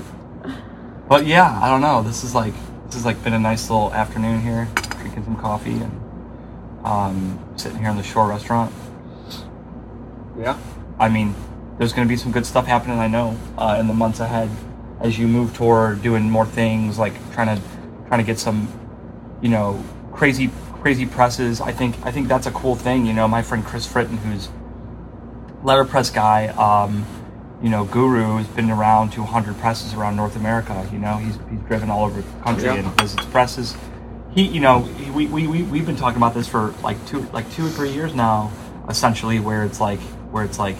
[1.07, 2.01] but yeah, I don't know.
[2.01, 2.55] This is like
[2.91, 4.67] this has like been a nice little afternoon here,
[4.99, 6.01] drinking some coffee and
[6.83, 8.73] um, sitting here in the Shore Restaurant.
[10.37, 10.59] Yeah.
[10.99, 11.33] I mean,
[11.77, 12.99] there's going to be some good stuff happening.
[12.99, 14.49] I know uh, in the months ahead
[14.99, 17.63] as you move toward doing more things, like trying to
[18.07, 18.67] trying to get some,
[19.41, 19.81] you know,
[20.11, 21.61] crazy crazy presses.
[21.61, 23.05] I think I think that's a cool thing.
[23.05, 24.49] You know, my friend Chris Fritton, who's
[25.63, 27.05] letterpress guy, um,
[27.61, 30.87] you know, guru has been around to 100 presses around North America.
[30.91, 32.75] You know, he's, he's driven all over the country Yeah.
[32.75, 33.75] and visits presses.
[34.33, 37.21] He, you know, he- we, we, we, we've been talking about this for like two,
[37.33, 38.51] like two or three years now,
[38.89, 39.99] essentially, where it's like,
[40.31, 40.77] where it's like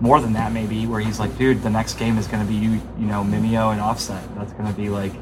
[0.00, 2.56] more than that maybe, where he's like, dude, the next game is going to be
[2.58, 4.22] you, you know, Mimeo and Offset.
[4.36, 5.12] That's going to be like,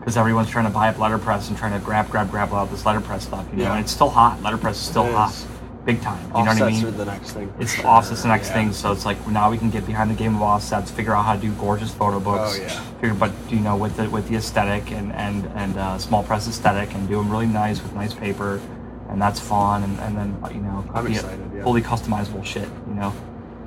[0.00, 2.86] because everyone's trying to buy up letterpress and trying to grab, grab, grab all this
[2.86, 3.72] letterpress stuff, you know, Yeah.
[3.74, 4.40] and it's still hot.
[4.42, 5.46] Letterpress is still It hot, is.
[5.84, 6.22] Big time.
[6.26, 6.84] You know what I mean?
[6.84, 7.52] are the next thing.
[7.58, 7.86] It's sure.
[7.86, 8.54] offsets the next Yeah.
[8.54, 11.24] thing, so it's like now we can get behind the game of offsets, figure out
[11.24, 12.58] how to do gorgeous photo books.
[12.58, 12.68] Oh, yeah.
[13.00, 16.48] Figure, but you know, with the with the aesthetic and and and uh, small press
[16.48, 18.60] aesthetic, and do them really nice with nice paper,
[19.08, 19.82] and that's fun.
[19.82, 21.62] And, and then you know, I'm excited, yeah.
[21.62, 22.68] fully customizable shit.
[22.88, 23.12] You know,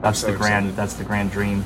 [0.02, 0.76] that's so the grand excited.
[0.76, 1.66] that's the grand dream.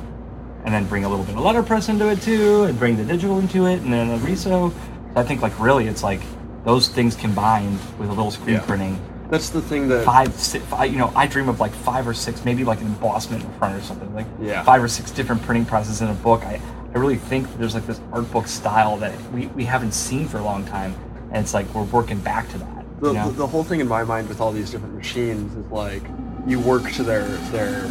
[0.65, 3.39] And then bring a little bit of letterpress into it too, and bring the digital
[3.39, 4.73] into it, and then a reso.
[5.15, 6.19] I think like really, it's like
[6.65, 8.65] those things combined with a little screen Yeah.
[8.65, 8.99] printing
[9.30, 10.05] That's the thing that.
[10.05, 12.88] five, six, five, you know, I dream of like five or six, maybe like an
[12.88, 14.63] embossment in front or something, like Yeah.
[14.63, 16.43] five or six different printing presses in a book.
[16.45, 16.61] I,
[16.95, 20.38] I really think there's like this art book style that we, we haven't seen for
[20.38, 20.95] a long time,
[21.32, 22.86] and it's like we're working back to that.
[23.01, 23.28] the, you know?
[23.32, 26.03] the, the whole thing in my mind with all these different machines is like
[26.47, 27.82] you work to their their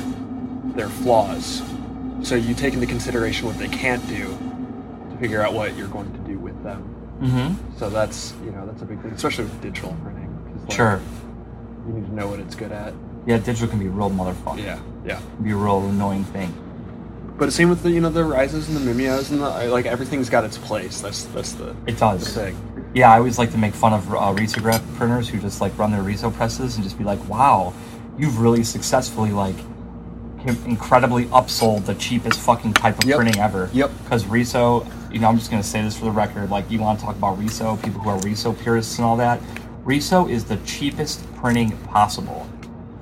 [0.75, 1.63] their flaws
[2.23, 4.27] so you take into consideration what they can't do
[5.11, 6.83] to figure out what you're going to do with them
[7.21, 7.79] mm-hmm.
[7.79, 10.63] so that's you know that's a big thing especially with digital printing.
[10.67, 11.01] like, Sure.
[11.87, 12.93] You need to know what it's good at
[13.27, 14.63] Yeah, digital can be a real motherfucker.
[14.63, 16.53] yeah yeah It can be a real annoying thing.
[17.39, 20.29] but same with the you know the rises and the mimeos and the like everything's
[20.31, 23.59] got its place that's that's the, It does the thing Yeah, I always like to
[23.59, 26.97] make fun of uh, risograph printers who just like run their riso presses and just
[26.97, 27.75] be like, "Wow,
[28.19, 29.57] you've really successfully like
[30.65, 33.17] incredibly upsold the cheapest fucking type of Yep.
[33.17, 33.91] printing ever." Yep.
[34.05, 36.51] Because riso, you know, I'm just gonna say this for the record.
[36.51, 39.41] Like, you want to talk about riso, people who are riso purists and all that.
[39.87, 42.51] Riso is the cheapest printing possible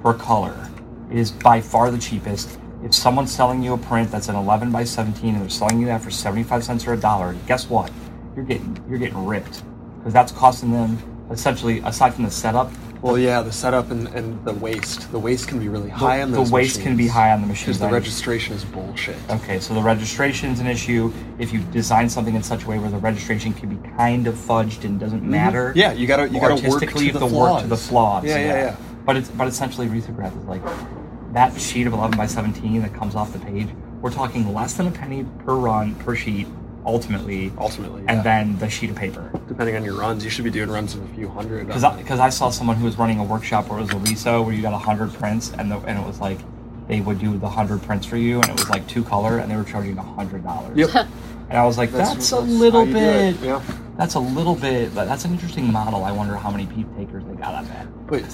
[0.02, 0.68] for color.
[1.10, 2.58] It is by far the cheapest.
[2.84, 5.86] If someone's selling you a print that's an 11 by 17 and they're selling you
[5.86, 7.90] that for 75 cents or a dollar, guess what?
[8.36, 9.62] You're getting you're getting ripped
[9.96, 10.98] because that's costing them
[11.30, 12.70] essentially aside from the setup.
[13.04, 16.30] Well yeah the setup and, and the waste the waste can be really high on
[16.30, 17.76] the those waste can be high on the machines.
[17.76, 21.12] because the registration is bullshit Okay, so the registration is an issue.
[21.38, 24.34] If you design something in such a way where the registration can be kind of
[24.34, 25.70] fudged and doesn't matter.
[25.70, 25.78] Mm-hmm.
[25.78, 27.88] Yeah, you gotta you gotta work to you the work to the flaws.
[27.88, 28.24] flaws.
[28.24, 28.76] Yeah, yeah, yeah.
[29.04, 30.62] But it's but essentially risograph is like
[31.32, 33.68] that sheet of 11 by 17 that comes off the page.
[34.00, 36.46] We're talking less than a penny per run per sheet,
[36.86, 38.12] ultimately, Ultimately, yeah.
[38.12, 39.30] and then the sheet of paper.
[39.48, 41.66] depending on your runs, you should be doing runs of a few hundred.
[41.66, 41.90] Because I.
[41.90, 44.44] Um, 'cause I saw someone who was running a workshop where it was a RISO
[44.44, 46.38] where you got 100 prints and the, and it was like
[46.88, 49.50] they would do the 100 prints for you and it was like two color and
[49.50, 50.76] they were charging $100.
[50.76, 51.06] Yep.
[51.50, 53.46] And I was like, that's, That's- a little how you do it, bit.
[53.46, 53.60] yeah.
[53.98, 54.94] That's a little bit.
[54.94, 56.02] But that's an interesting model.
[56.02, 57.86] I wonder how many peep takers they got on that.
[58.06, 58.24] But-.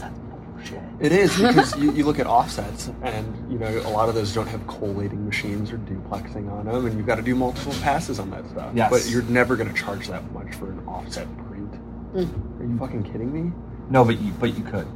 [1.01, 4.35] It is because you, you look at offsets, and you know a lot of those
[4.35, 8.19] don't have collating machines or duplexing on them, and you've got to do multiple passes
[8.21, 8.73] on that stuff.
[8.75, 8.91] Yes.
[8.91, 11.73] But you're never going to charge that much for an offset print.
[12.15, 12.61] Mm.
[12.61, 13.53] Are you fucking kidding me?
[13.89, 14.87] No, but you but you could.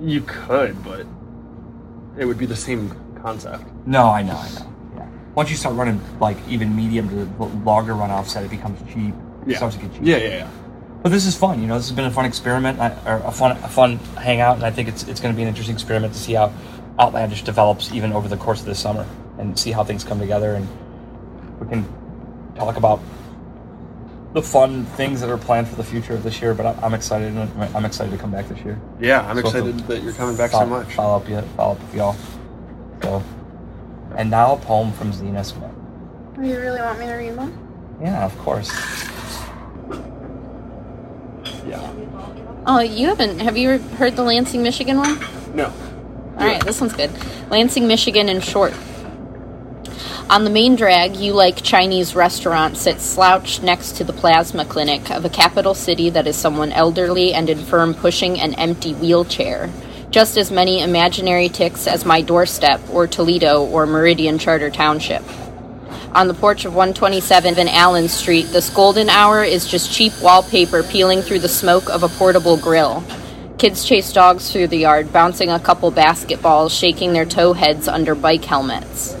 [0.00, 1.06] You could, but
[2.18, 3.64] it would be the same concept.
[3.86, 4.74] No, I know, I know.
[4.96, 5.08] Yeah.
[5.34, 9.14] Once you start running like even medium to longer run offset, it becomes cheap.
[9.46, 10.02] It starts to get cheap.
[10.02, 10.50] Yeah, yeah, yeah.
[11.04, 11.60] But this is fun.
[11.60, 14.64] You know, this has been a fun experiment, or a fun a fun hangout, and
[14.64, 16.50] I think it's it's going to be an interesting experiment to see how
[16.98, 19.06] Outlandish develops even over the course of this summer,
[19.38, 20.66] and see how things come together, and
[21.60, 21.86] we can
[22.56, 23.00] talk about
[24.32, 26.54] the fun things that are planned for the future of this year.
[26.54, 27.36] But I- I'm excited.
[27.74, 28.80] I'm excited to come back this year.
[28.98, 30.94] Yeah, I'm So excited that you're coming back so follow, much.
[30.94, 32.16] Follow up, yet, follow up with y'all.
[33.02, 33.22] So,
[34.16, 35.70] and now a poem from Zena Smith.
[36.38, 37.52] Oh, You really want me to read one?
[38.02, 38.70] Yeah, of course.
[41.66, 41.92] Yeah.
[42.66, 43.40] Oh, you haven't.
[43.40, 45.18] Have you heard the Lansing, Michigan one?
[45.54, 45.72] No.
[46.38, 47.10] All right, this one's good.
[47.50, 48.74] Lansing, Michigan, in short.
[50.30, 55.10] On the main drag, you like Chinese restaurant sits slouched next to the plasma clinic
[55.10, 59.70] of a capital city that is someone elderly and infirm pushing an empty wheelchair.
[60.10, 65.22] Just as many imaginary ticks as my doorstep, or Toledo, or Meridian Charter Township.
[66.14, 71.22] On the porch of 127 Allen Street, this golden hour is just cheap wallpaper peeling
[71.22, 73.02] through the smoke of a portable grill.
[73.58, 78.14] Kids chase dogs through the yard, bouncing a couple basketballs, shaking their tow heads under
[78.14, 79.16] bike helmets.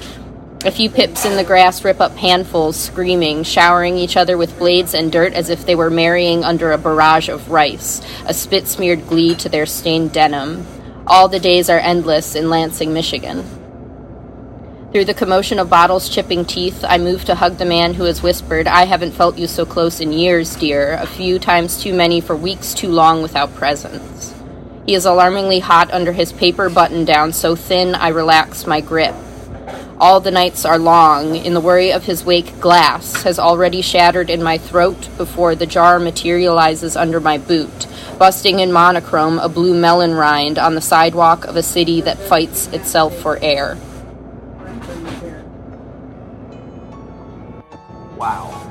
[0.64, 4.94] A few pips in the grass rip up handfuls, screaming, showering each other with blades
[4.94, 9.08] and dirt as if they were marrying under a barrage of rice, a spit smeared
[9.08, 10.64] glee to their stained denim.
[11.08, 13.63] All the days are endless in Lansing, Michigan.
[14.94, 18.22] Through the commotion of bottles chipping teeth, I move to hug the man who has
[18.22, 22.20] whispered, I haven't felt you so close in years, dear, a few times too many
[22.20, 24.32] for weeks too long without presence.
[24.86, 29.16] He is alarmingly hot under his paper button down, so thin I relax my grip.
[29.98, 31.34] All the nights are long.
[31.34, 35.66] In the worry of his wake, glass has already shattered in my throat before the
[35.66, 41.46] jar materializes under my boot, busting in monochrome a blue melon rind on the sidewalk
[41.46, 43.76] of a city that fights itself for air.
[48.24, 48.63] Wow.